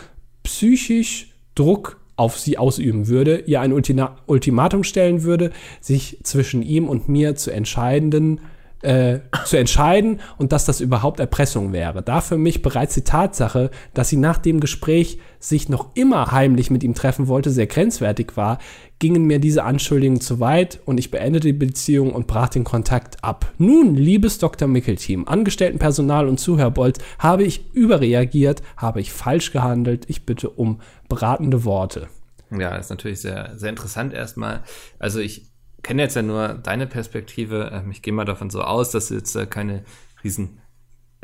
[0.43, 6.88] psychisch Druck auf sie ausüben würde, ihr ein Ultima Ultimatum stellen würde, sich zwischen ihm
[6.88, 8.41] und mir zu entscheidenden
[8.82, 12.01] äh, zu entscheiden und dass das überhaupt Erpressung wäre.
[12.01, 16.69] Da für mich bereits die Tatsache, dass sie nach dem Gespräch sich noch immer heimlich
[16.69, 18.59] mit ihm treffen wollte, sehr grenzwertig war,
[18.99, 23.23] gingen mir diese Anschuldigungen zu weit und ich beendete die Beziehung und brach den Kontakt
[23.23, 23.51] ab.
[23.57, 24.67] Nun, liebes Dr.
[24.67, 31.63] Mickel-Team, Angestelltenpersonal und Zuhörbolz, habe ich überreagiert, habe ich falsch gehandelt, ich bitte um beratende
[31.63, 32.07] Worte.
[32.51, 34.63] Ja, ist natürlich sehr, sehr interessant erstmal.
[34.97, 35.49] Also ich
[35.90, 37.72] kenne jetzt ja nur deine Perspektive.
[37.74, 39.84] Ähm, Ich gehe mal davon so aus, dass du jetzt äh, keine
[40.24, 40.60] riesen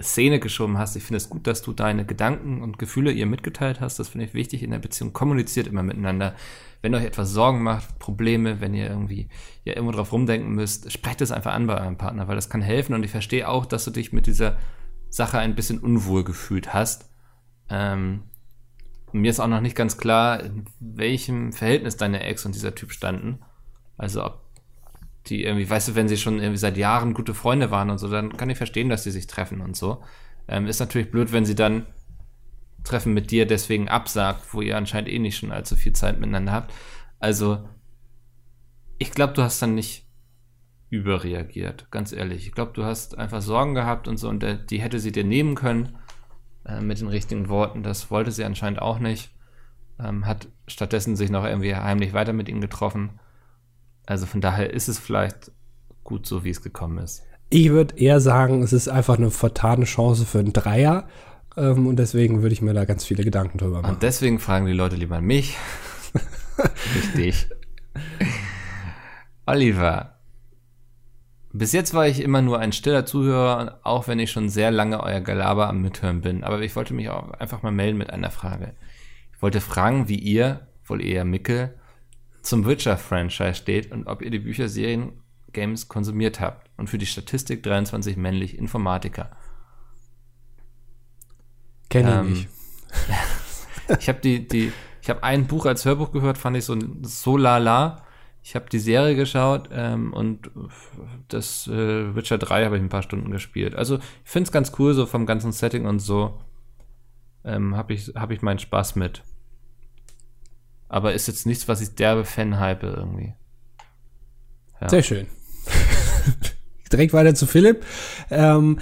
[0.01, 0.95] Szene geschoben hast.
[0.95, 3.99] Ich finde es gut, dass du deine Gedanken und Gefühle ihr mitgeteilt hast.
[3.99, 5.13] Das finde ich wichtig in der Beziehung.
[5.13, 6.33] Kommuniziert immer miteinander.
[6.81, 9.29] Wenn euch etwas Sorgen macht, Probleme, wenn ihr irgendwie
[9.65, 12.63] ja irgendwo drauf rumdenken müsst, sprecht es einfach an bei eurem Partner, weil das kann
[12.63, 12.95] helfen.
[12.95, 14.57] Und ich verstehe auch, dass du dich mit dieser
[15.11, 17.07] Sache ein bisschen unwohl gefühlt hast.
[17.69, 18.23] Ähm,
[19.11, 22.91] mir ist auch noch nicht ganz klar, in welchem Verhältnis deine Ex und dieser Typ
[22.91, 23.39] standen.
[23.95, 24.44] Also ob
[25.27, 28.07] die irgendwie, weißt du, wenn sie schon irgendwie seit Jahren gute Freunde waren und so,
[28.07, 30.03] dann kann ich verstehen, dass sie sich treffen und so.
[30.47, 31.87] Ähm, ist natürlich blöd, wenn sie dann
[32.83, 36.51] Treffen mit dir deswegen absagt, wo ihr anscheinend eh nicht schon allzu viel Zeit miteinander
[36.51, 36.73] habt.
[37.19, 37.67] Also,
[38.99, 40.05] ich glaube, du hast dann nicht
[40.89, 42.45] überreagiert, ganz ehrlich.
[42.45, 45.23] Ich glaube, du hast einfach Sorgen gehabt und so und der, die hätte sie dir
[45.23, 45.97] nehmen können
[46.65, 47.83] äh, mit den richtigen Worten.
[47.83, 49.31] Das wollte sie anscheinend auch nicht.
[49.99, 53.19] Ähm, hat stattdessen sich noch irgendwie heimlich weiter mit ihm getroffen.
[54.05, 55.51] Also von daher ist es vielleicht
[56.03, 57.23] gut so, wie es gekommen ist.
[57.49, 61.07] Ich würde eher sagen, es ist einfach eine vertane Chance für einen Dreier.
[61.57, 63.95] Ähm, und deswegen würde ich mir da ganz viele Gedanken drüber machen.
[63.95, 65.55] Und deswegen fragen die Leute lieber mich,
[66.95, 67.47] nicht dich.
[69.45, 70.11] Oliver,
[71.53, 75.01] Bis jetzt war ich immer nur ein stiller Zuhörer, auch wenn ich schon sehr lange
[75.01, 76.43] euer Gelaber am Mithören bin.
[76.43, 78.73] Aber ich wollte mich auch einfach mal melden mit einer Frage.
[79.33, 81.73] Ich wollte fragen, wie ihr, wohl eher Mickel,
[82.45, 85.13] zum Witcher-Franchise steht und ob ihr die Bücher, Serien,
[85.51, 86.69] Games konsumiert habt.
[86.77, 89.31] Und für die Statistik 23 männlich Informatiker.
[91.89, 92.49] Kenne ich ähm, nicht.
[93.99, 94.71] ich habe die, die,
[95.01, 98.03] ich habe ein Buch als Hörbuch gehört, fand ich so, so lala.
[98.43, 100.51] Ich habe die Serie geschaut ähm, und
[101.29, 103.73] das äh, Witcher 3 habe ich ein paar Stunden gespielt.
[103.73, 106.39] Also ich finde es ganz cool, so vom ganzen Setting und so
[107.43, 109.23] ähm, habe ich, hab ich meinen Spaß mit.
[110.95, 113.33] Aber ist jetzt nichts, was ich derbe Fan hype irgendwie.
[114.79, 114.87] Ja.
[114.87, 115.27] Sehr schön.
[116.89, 117.85] Direkt weiter zu Philipp.
[118.31, 118.79] Ähm,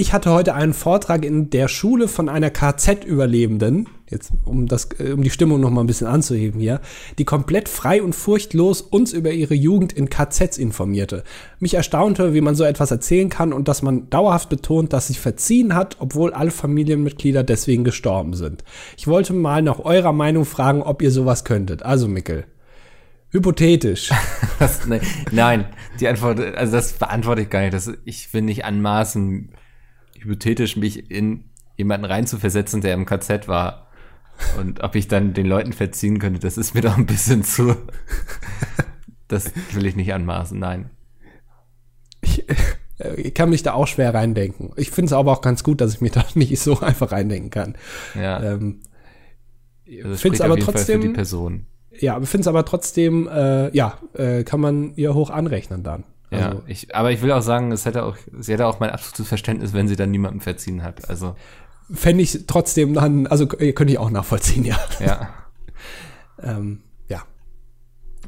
[0.00, 5.10] ich hatte heute einen Vortrag in der Schule von einer KZ-Überlebenden, jetzt um, das, äh,
[5.10, 6.80] um die Stimmung noch mal ein bisschen anzuheben hier,
[7.18, 11.24] die komplett frei und furchtlos uns über ihre Jugend in KZs informierte.
[11.58, 15.18] Mich erstaunte, wie man so etwas erzählen kann und dass man dauerhaft betont, dass sich
[15.18, 18.62] verziehen hat, obwohl alle Familienmitglieder deswegen gestorben sind.
[18.96, 21.82] Ich wollte mal nach eurer Meinung fragen, ob ihr sowas könntet.
[21.82, 22.44] Also, Mickel.
[23.30, 24.10] Hypothetisch.
[24.86, 25.00] ne,
[25.32, 25.66] nein,
[25.98, 27.74] die Antwort, also das beantworte ich gar nicht.
[27.74, 29.50] Das, ich will nicht anmaßen,
[30.22, 31.44] hypothetisch mich in
[31.76, 33.88] jemanden reinzuversetzen, der im KZ war.
[34.58, 37.76] Und ob ich dann den Leuten verziehen könnte, das ist mir doch ein bisschen zu.
[39.26, 40.90] Das will ich nicht anmaßen, nein.
[42.22, 42.44] Ich,
[43.16, 44.72] ich kann mich da auch schwer reindenken.
[44.76, 47.50] Ich finde es aber auch ganz gut, dass ich mich da nicht so einfach reindenken
[47.50, 47.76] kann.
[48.14, 48.42] Ja.
[48.42, 48.80] Ähm,
[50.02, 51.02] also finde es aber trotzdem.
[51.02, 51.66] Für die Person.
[52.00, 56.04] Ja, aber finde es aber trotzdem, äh, ja, äh, kann man ihr hoch anrechnen dann.
[56.30, 58.90] Ja, also, ich, aber ich will auch sagen, es hätte auch, sie hätte auch mein
[58.90, 61.08] absolutes Verständnis, wenn sie dann niemandem verziehen hat.
[61.08, 61.34] Also.
[61.90, 64.78] Fände ich trotzdem dann, also könnte ich auch nachvollziehen, ja.
[65.00, 65.30] Ja.
[66.42, 67.22] ähm, ja.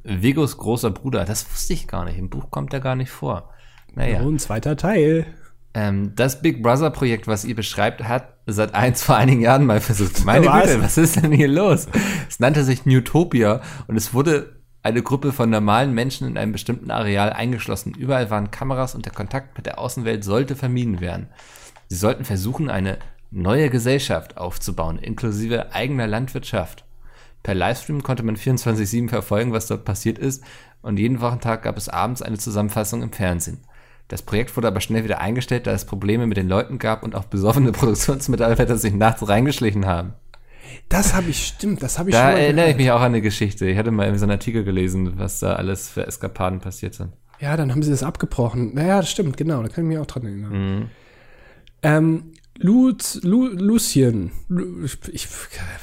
[0.03, 2.19] Vigos großer Bruder, das wusste ich gar nicht.
[2.19, 3.51] Im Buch kommt er gar nicht vor.
[3.95, 4.21] Naja.
[4.23, 5.27] Und zweiter Teil.
[5.75, 9.81] Ähm, das Big Brother Projekt, was ihr beschreibt, hat seit eins vor einigen Jahren mal
[9.81, 10.25] versucht.
[10.25, 11.87] Meine Güte, was ist denn hier los?
[12.29, 16.91] Es nannte sich Newtopia und es wurde eine Gruppe von normalen Menschen in einem bestimmten
[16.91, 17.95] Areal eingeschlossen.
[17.95, 21.29] Überall waren Kameras und der Kontakt mit der Außenwelt sollte vermieden werden.
[21.89, 22.99] Sie sollten versuchen, eine
[23.31, 26.85] neue Gesellschaft aufzubauen, inklusive eigener Landwirtschaft.
[27.43, 30.45] Per Livestream konnte man 24-7 verfolgen, was dort passiert ist,
[30.83, 33.59] und jeden Wochentag gab es abends eine Zusammenfassung im Fernsehen.
[34.09, 37.15] Das Projekt wurde aber schnell wieder eingestellt, da es Probleme mit den Leuten gab und
[37.15, 40.15] auch besoffene Produktionsmitarbeiter sich nachts reingeschlichen haben.
[40.89, 42.71] Das habe ich, stimmt, das habe ich da schon mal erinnere gehört.
[42.71, 43.67] ich mich auch an eine Geschichte.
[43.67, 47.13] Ich hatte mal in so einem Artikel gelesen, was da alles für Eskapaden passiert sind.
[47.41, 48.75] Ja, dann haben sie das abgebrochen.
[48.75, 50.53] Naja, das stimmt, genau, da kann ich mich auch dran erinnern.
[50.53, 50.87] Mhm.
[51.83, 55.29] Ähm, Luz, Lu, Lucien, Lu, ich,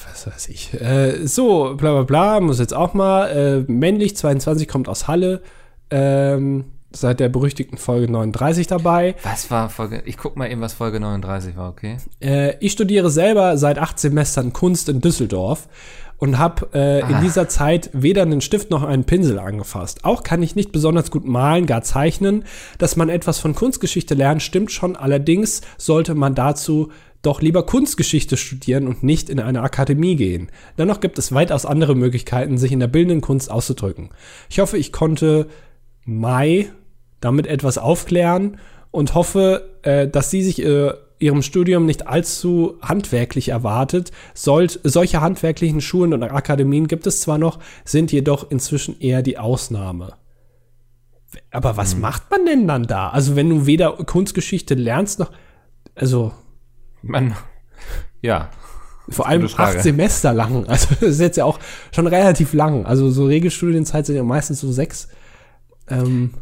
[0.08, 0.80] was weiß ich.
[0.80, 3.28] Äh, so, bla bla bla, muss jetzt auch mal.
[3.30, 5.42] Äh, männlich, 22, kommt aus Halle.
[5.90, 9.16] Ähm, seit der berüchtigten Folge 39 dabei.
[9.24, 10.02] Was war Folge?
[10.06, 11.98] Ich guck mal eben, was Folge 39 war, okay?
[12.22, 15.68] Äh, ich studiere selber seit acht Semestern Kunst in Düsseldorf
[16.18, 20.04] und habe äh, in dieser Zeit weder einen Stift noch einen Pinsel angefasst.
[20.04, 22.44] Auch kann ich nicht besonders gut malen, gar zeichnen.
[22.80, 24.96] Dass man etwas von Kunstgeschichte lernt, stimmt schon.
[24.96, 30.50] Allerdings sollte man dazu doch lieber Kunstgeschichte studieren und nicht in eine Akademie gehen.
[30.78, 34.10] Dennoch gibt es weitaus andere Möglichkeiten, sich in der bildenden Kunst auszudrücken.
[34.50, 35.48] Ich hoffe, ich konnte
[36.08, 36.72] Mai
[37.20, 38.58] damit etwas aufklären
[38.92, 44.12] und hoffe, äh, dass sie sich äh, ihrem Studium nicht allzu handwerklich erwartet.
[44.34, 49.38] Sollt, solche handwerklichen Schulen und Akademien gibt es zwar noch, sind jedoch inzwischen eher die
[49.38, 50.14] Ausnahme.
[51.52, 52.02] Aber was hm.
[52.02, 53.10] macht man denn dann da?
[53.10, 55.32] Also wenn du weder Kunstgeschichte lernst noch,
[55.96, 56.32] also
[57.02, 57.36] man,
[58.22, 58.50] ja.
[59.10, 60.66] Vor allem acht Semester lang.
[60.68, 61.60] Also das ist jetzt ja auch
[61.94, 62.86] schon relativ lang.
[62.86, 65.08] Also so Regelstudienzeit sind ja meistens so sechs.
[65.90, 66.34] Ähm,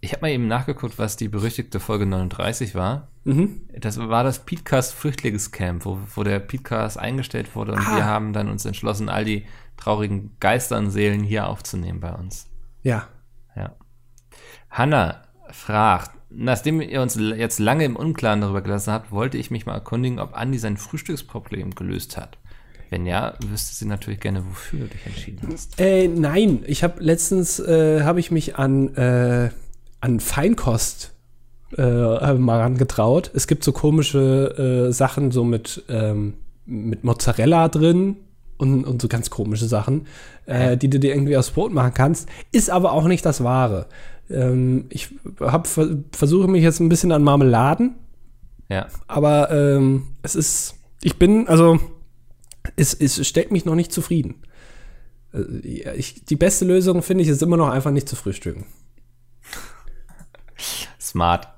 [0.00, 3.08] ich habe mal eben nachgeguckt, was die berüchtigte Folge 39 war.
[3.24, 3.62] Mhm.
[3.78, 7.96] Das war das Podcast Flüchtlingscamp, wo, wo der Podcast eingestellt wurde und ah.
[7.96, 9.46] wir haben dann uns entschlossen, all die
[9.76, 12.48] traurigen Geister und Seelen hier aufzunehmen bei uns.
[12.82, 13.08] Ja.
[13.54, 13.76] Ja.
[14.70, 19.66] Hanna fragt, nachdem ihr uns jetzt lange im Unklaren darüber gelassen habt, wollte ich mich
[19.66, 22.38] mal erkundigen, ob Andi sein Frühstücksproblem gelöst hat.
[22.92, 25.80] Wenn ja, wüsste sie natürlich gerne, wofür du dich entschieden hast.
[25.80, 29.48] Äh, nein, ich habe letztens äh, habe ich mich an äh,
[30.00, 31.14] an Feinkost
[31.78, 33.30] äh, mal rangetraut.
[33.32, 36.34] Es gibt so komische äh, Sachen so mit ähm,
[36.66, 38.16] mit Mozzarella drin
[38.58, 40.06] und, und so ganz komische Sachen,
[40.44, 42.28] äh, die du dir irgendwie aus Brot machen kannst.
[42.52, 43.86] Ist aber auch nicht das Wahre.
[44.28, 45.08] Ähm, ich
[45.40, 47.94] hab, versuche mich jetzt ein bisschen an Marmeladen.
[48.68, 48.88] Ja.
[49.06, 51.80] Aber ähm, es ist, ich bin, also
[52.76, 54.42] es, es stellt mich noch nicht zufrieden.
[55.32, 55.58] Äh,
[55.94, 58.66] ich, die beste Lösung, finde ich, ist immer noch einfach nicht zu frühstücken.
[61.00, 61.48] Smart.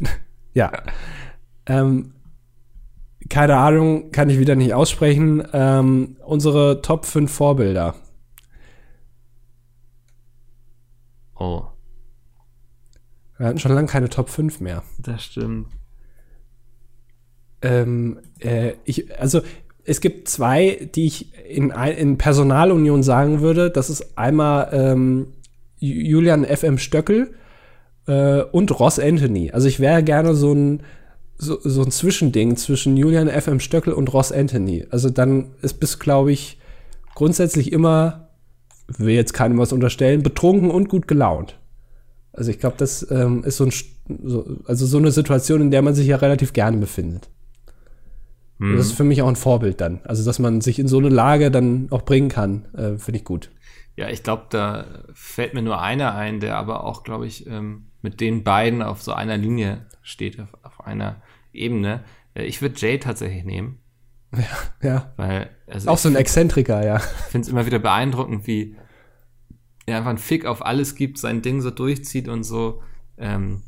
[0.54, 0.72] ja.
[1.66, 2.12] Ähm,
[3.28, 5.46] keine Ahnung, kann ich wieder nicht aussprechen.
[5.52, 7.94] Ähm, unsere Top 5 Vorbilder.
[11.38, 11.64] Oh.
[13.38, 14.82] Wir hatten schon lange keine Top 5 mehr.
[14.98, 15.68] Das stimmt.
[17.62, 19.40] Ähm, äh, ich, also
[19.84, 23.70] es gibt zwei, die ich in, in Personalunion sagen würde.
[23.70, 25.26] Das ist einmal ähm,
[25.78, 27.34] Julian FM Stöckel
[28.06, 29.50] äh, und Ross Anthony.
[29.50, 30.82] Also ich wäre gerne so ein
[31.38, 34.86] so, so ein Zwischending zwischen Julian FM Stöckel und Ross Anthony.
[34.90, 36.58] Also dann ist bis, glaube ich,
[37.16, 38.28] grundsätzlich immer,
[38.86, 41.58] will jetzt keinem was unterstellen, betrunken und gut gelaunt.
[42.32, 43.72] Also ich glaube, das ähm, ist so, ein,
[44.24, 47.28] so, also so eine Situation, in der man sich ja relativ gerne befindet.
[48.62, 48.76] Mhm.
[48.76, 50.00] Das ist für mich auch ein Vorbild dann.
[50.04, 53.24] Also, dass man sich in so eine Lage dann auch bringen kann, äh, finde ich
[53.24, 53.50] gut.
[53.96, 57.88] Ja, ich glaube, da fällt mir nur einer ein, der aber auch, glaube ich, ähm,
[58.02, 62.04] mit den beiden auf so einer Linie steht, auf, auf einer Ebene.
[62.34, 63.80] Äh, ich würde Jay tatsächlich nehmen.
[64.32, 65.12] Ja, ja.
[65.16, 66.96] Weil, also auch so ein Exzentriker, ja.
[66.98, 68.76] Ich finde es immer wieder beeindruckend, wie
[69.86, 72.80] er einfach einen Fick auf alles gibt, sein Ding so durchzieht und so.
[73.18, 73.64] Ähm,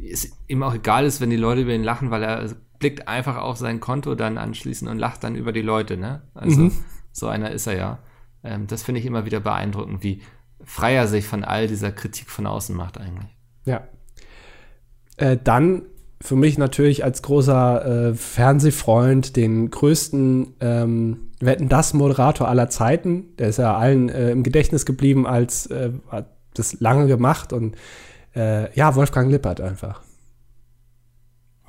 [0.00, 3.36] ist ihm auch egal ist, wenn die Leute über ihn lachen, weil er blickt einfach
[3.36, 6.22] auf sein Konto dann anschließend und lacht dann über die Leute, ne?
[6.34, 6.72] Also mhm.
[7.12, 7.98] so einer ist er ja.
[8.42, 10.20] Ähm, das finde ich immer wieder beeindruckend, wie
[10.64, 13.30] frei er sich von all dieser Kritik von außen macht eigentlich.
[13.66, 13.86] Ja.
[15.16, 15.82] Äh, dann
[16.20, 23.36] für mich natürlich als großer äh, Fernsehfreund den größten ähm, Wetten das Moderator aller Zeiten.
[23.36, 27.76] Der ist ja allen äh, im Gedächtnis geblieben als äh, hat das lange gemacht und
[28.34, 30.02] äh, ja, Wolfgang Lippert einfach.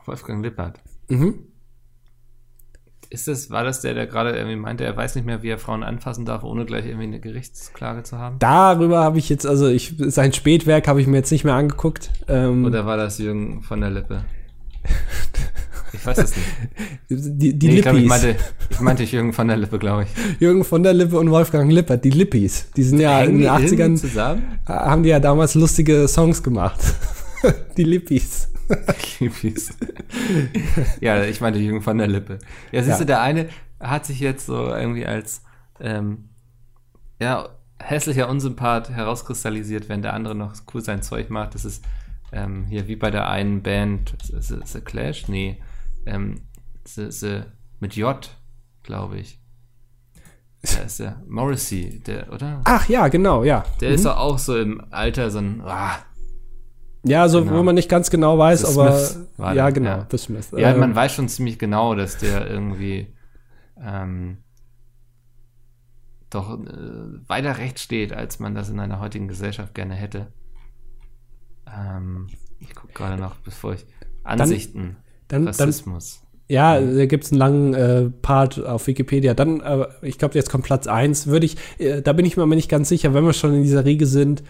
[0.06, 0.80] Wolfgang Lippert.
[1.14, 1.36] Mhm.
[3.10, 5.60] Ist das, war das der, der gerade irgendwie meinte, er weiß nicht mehr, wie er
[5.60, 8.40] Frauen anfassen darf, ohne gleich irgendwie eine Gerichtsklage zu haben?
[8.40, 12.10] Darüber habe ich jetzt, also ich, sein Spätwerk habe ich mir jetzt nicht mehr angeguckt.
[12.28, 14.26] Ähm, Oder war das Jürgen von der Lippe?
[15.94, 16.48] Ich weiß es nicht.
[17.10, 18.36] Die, die nee, ich, glaub, ich, meinte,
[18.72, 20.42] ich meinte Jürgen von der Lippe, glaube ich.
[20.42, 22.72] Jürgen von der Lippe und Wolfgang Lippert, die Lippis.
[22.76, 23.96] Die sind ja Hängen in den 80ern.
[23.96, 24.42] Zusammen?
[24.66, 26.80] Haben die ja damals lustige Songs gemacht.
[27.78, 28.50] die Lippis.
[29.20, 29.78] Lippis.
[31.02, 32.40] ja, ich meinte Jürgen von der Lippe.
[32.72, 33.00] Ja, siehst ja.
[33.00, 35.44] du, der eine hat sich jetzt so irgendwie als
[35.80, 36.30] ähm,
[37.20, 41.56] ja, hässlicher Unsympath herauskristallisiert, wenn der andere noch cool sein Zeug macht.
[41.56, 41.84] Das ist
[42.32, 45.28] ähm, hier wie bei der einen Band, The, The Clash?
[45.28, 45.62] Nee,
[46.06, 46.42] ähm,
[46.86, 47.42] the, the,
[47.80, 48.30] mit J,
[48.84, 49.40] glaube ich.
[50.78, 52.62] Da ist der Morrissey, der, oder?
[52.64, 53.66] Ach ja, genau, ja.
[53.82, 53.96] Der mhm.
[53.96, 55.62] ist doch auch so im Alter so ein.
[55.66, 55.98] Ah,
[57.04, 57.58] ja, so genau.
[57.58, 60.08] wo man nicht ganz genau weiß, The aber ja, genau, ja.
[60.10, 60.52] The Smith.
[60.56, 63.08] Ja, ähm, man weiß schon ziemlich genau, dass der irgendwie
[63.82, 64.38] ähm,
[66.30, 70.28] doch äh, weiter rechts steht, als man das in einer heutigen Gesellschaft gerne hätte.
[71.68, 72.28] Ähm,
[72.60, 73.86] ich gucke gerade noch, bevor ich.
[74.24, 74.96] Ansichten.
[75.28, 76.22] Dann, Rassismus.
[76.22, 79.34] Dann, ja, da gibt es einen langen äh, Part auf Wikipedia.
[79.34, 81.28] Dann, äh, ich glaube, jetzt kommt Platz 1.
[81.28, 83.64] Würde ich, äh, da bin ich mir aber nicht ganz sicher, wenn wir schon in
[83.64, 84.44] dieser Riege sind.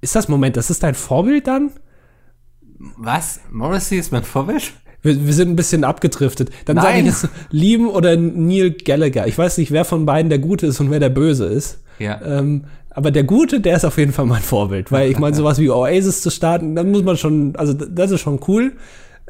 [0.00, 1.70] Ist das Moment, das ist dein Vorbild dann?
[2.78, 3.40] Was?
[3.50, 4.72] Morrissey ist mein Vorbild?
[5.02, 6.50] Wir, wir sind ein bisschen abgedriftet.
[6.64, 9.26] Dann sage ich jetzt Liam oder Neil Gallagher.
[9.26, 11.82] Ich weiß nicht, wer von beiden der Gute ist und wer der Böse ist.
[11.98, 12.20] Ja.
[12.22, 15.58] Ähm, aber der Gute, der ist auf jeden Fall mein Vorbild, weil ich meine, sowas
[15.58, 18.72] wie Oasis zu starten, dann muss man schon, also das ist schon cool.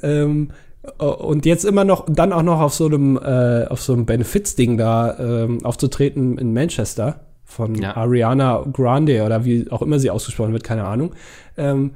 [0.02, 0.50] Ähm,
[0.98, 4.78] und jetzt immer noch, dann auch noch auf so einem, äh, auf so einem Benefits-Ding
[4.78, 7.96] da ähm, aufzutreten in Manchester von ja.
[7.96, 11.14] Ariana Grande oder wie auch immer sie ausgesprochen wird, keine Ahnung.
[11.56, 11.94] Ähm,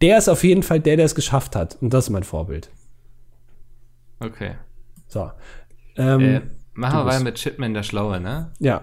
[0.00, 1.76] der ist auf jeden Fall der, der es geschafft hat.
[1.80, 2.70] Und das ist mein Vorbild.
[4.20, 4.52] Okay.
[5.08, 5.30] So.
[5.96, 6.40] Ähm, äh,
[6.74, 8.52] machen wir weiter mit Chipman der Schlaue, ne?
[8.58, 8.82] Ja.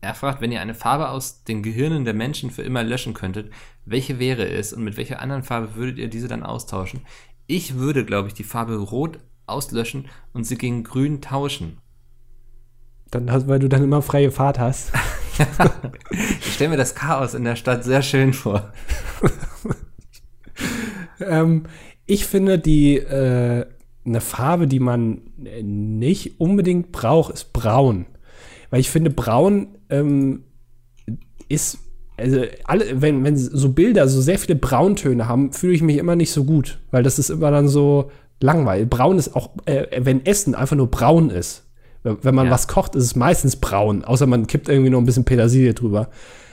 [0.00, 3.52] Er fragt, wenn ihr eine Farbe aus den Gehirnen der Menschen für immer löschen könntet,
[3.84, 7.00] welche wäre es und mit welcher anderen Farbe würdet ihr diese dann austauschen?
[7.46, 11.78] Ich würde, glaube ich, die Farbe Rot auslöschen und sie gegen Grün tauschen.
[13.10, 14.92] Dann hast, weil du dann immer freie Fahrt hast.
[16.40, 18.72] ich stelle mir das Chaos in der Stadt sehr schön vor.
[21.20, 21.64] ähm,
[22.06, 23.66] ich finde die äh,
[24.04, 28.06] eine Farbe, die man nicht unbedingt braucht, ist braun.
[28.70, 30.44] Weil ich finde, braun ähm,
[31.48, 31.78] ist,
[32.16, 36.16] also alle, wenn, wenn so Bilder so sehr viele Brauntöne haben, fühle ich mich immer
[36.16, 36.78] nicht so gut.
[36.90, 38.88] Weil das ist immer dann so langweilig.
[38.88, 41.66] Braun ist auch, äh, wenn Essen einfach nur braun ist.
[42.02, 42.52] Wenn man ja.
[42.52, 46.08] was kocht, ist es meistens braun, außer man kippt irgendwie noch ein bisschen Petersilie drüber.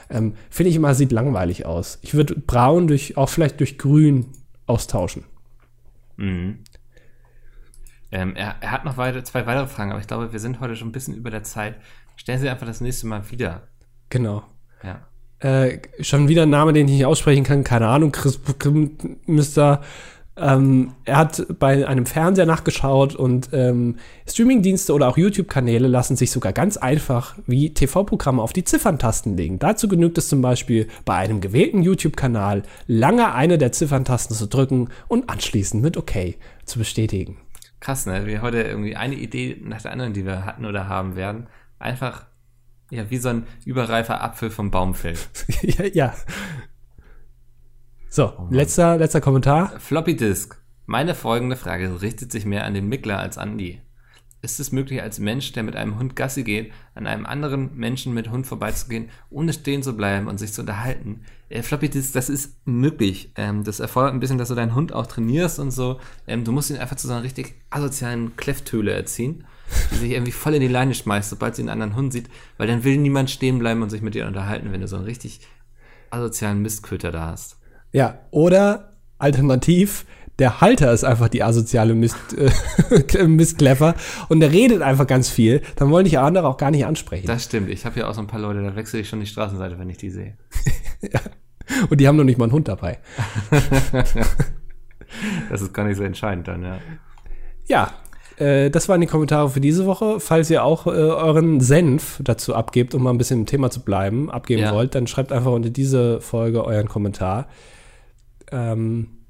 [0.09, 1.99] Ähm, Finde ich immer, sieht langweilig aus.
[2.01, 4.27] Ich würde braun durch, auch vielleicht durch grün
[4.65, 5.23] austauschen.
[6.17, 6.59] Mhm.
[8.11, 10.75] Ähm, er, er, hat noch weiter, zwei weitere Fragen, aber ich glaube, wir sind heute
[10.75, 11.75] schon ein bisschen über der Zeit.
[12.15, 13.67] Stellen Sie einfach das nächste Mal wieder.
[14.09, 14.43] Genau.
[14.81, 15.07] Ja.
[15.39, 18.39] Äh, schon wieder ein Name, den ich nicht aussprechen kann, keine Ahnung, Chris
[19.27, 19.81] Mr.
[20.37, 26.31] Ähm, er hat bei einem Fernseher nachgeschaut und ähm, Streamingdienste oder auch YouTube-Kanäle lassen sich
[26.31, 29.57] sogar ganz einfach wie TV-Programme auf die Zifferntasten legen.
[29.57, 34.89] Dazu genügt es zum Beispiel bei einem gewählten YouTube-Kanal lange eine der Zifferntasten zu drücken
[35.07, 36.35] und anschließend mit OK
[36.65, 37.37] zu bestätigen.
[37.79, 38.25] Krass, ne?
[38.27, 41.47] Wie heute irgendwie eine Idee nach der anderen, die wir hatten oder haben werden,
[41.79, 42.25] einfach
[42.91, 45.29] ja wie so ein überreifer Apfel vom Baum fällt.
[45.61, 46.13] ja, ja.
[48.09, 49.79] So, oh letzter, letzter Kommentar.
[49.79, 50.57] Floppy Disk.
[50.85, 53.81] Meine folgende Frage richtet sich mehr an den Mickler als an die.
[54.41, 58.13] Ist es möglich, als Mensch, der mit einem Hund Gassi geht, an einem anderen Menschen
[58.13, 61.25] mit Hund vorbeizugehen, ohne stehen zu bleiben und sich zu unterhalten?
[61.49, 63.33] Äh, Floppy Disk, das ist möglich.
[63.35, 65.99] Ähm, das erfordert ein bisschen, dass du deinen Hund auch trainierst und so.
[66.27, 69.43] Ähm, du musst ihn einfach zu so einer richtig asozialen Klefftöle erziehen,
[69.91, 72.67] die sich irgendwie voll in die Leine schmeißt, sobald sie einen anderen Hund sieht, weil
[72.67, 75.41] dann will niemand stehen bleiben und sich mit dir unterhalten, wenn du so einen richtig
[76.09, 77.56] asozialen Mistköter da hast.
[77.91, 80.05] Ja, oder alternativ,
[80.39, 83.95] der Halter ist einfach die asoziale Mist, äh, Mistkläffer
[84.29, 85.61] und der redet einfach ganz viel.
[85.75, 87.25] Dann wollen dich andere auch gar nicht ansprechen.
[87.27, 87.69] Das stimmt.
[87.69, 89.89] Ich habe ja auch so ein paar Leute, da wechsle ich schon die Straßenseite, wenn
[89.89, 90.37] ich die sehe.
[91.01, 91.19] ja.
[91.89, 92.99] Und die haben noch nicht mal einen Hund dabei.
[95.49, 96.77] das ist gar nicht so entscheidend dann, ja.
[97.65, 97.91] Ja,
[98.37, 100.19] äh, das waren die Kommentare für diese Woche.
[100.19, 103.81] Falls ihr auch äh, euren Senf dazu abgebt, um mal ein bisschen im Thema zu
[103.81, 104.73] bleiben, abgeben ja.
[104.73, 107.47] wollt, dann schreibt einfach unter diese Folge euren Kommentar.
[108.51, 109.25] Ähm,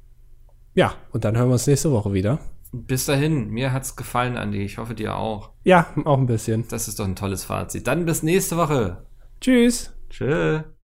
[0.74, 2.40] ja, und dann hören wir uns nächste Woche wieder.
[2.72, 4.62] Bis dahin, mir hat's gefallen, Andi.
[4.64, 5.52] Ich hoffe dir auch.
[5.64, 6.68] Ja, auch ein bisschen.
[6.70, 7.88] Das ist doch ein tolles Fazit.
[7.88, 9.06] Dann bis nächste Woche.
[9.40, 9.94] Tschüss.
[10.10, 10.64] Tschüss.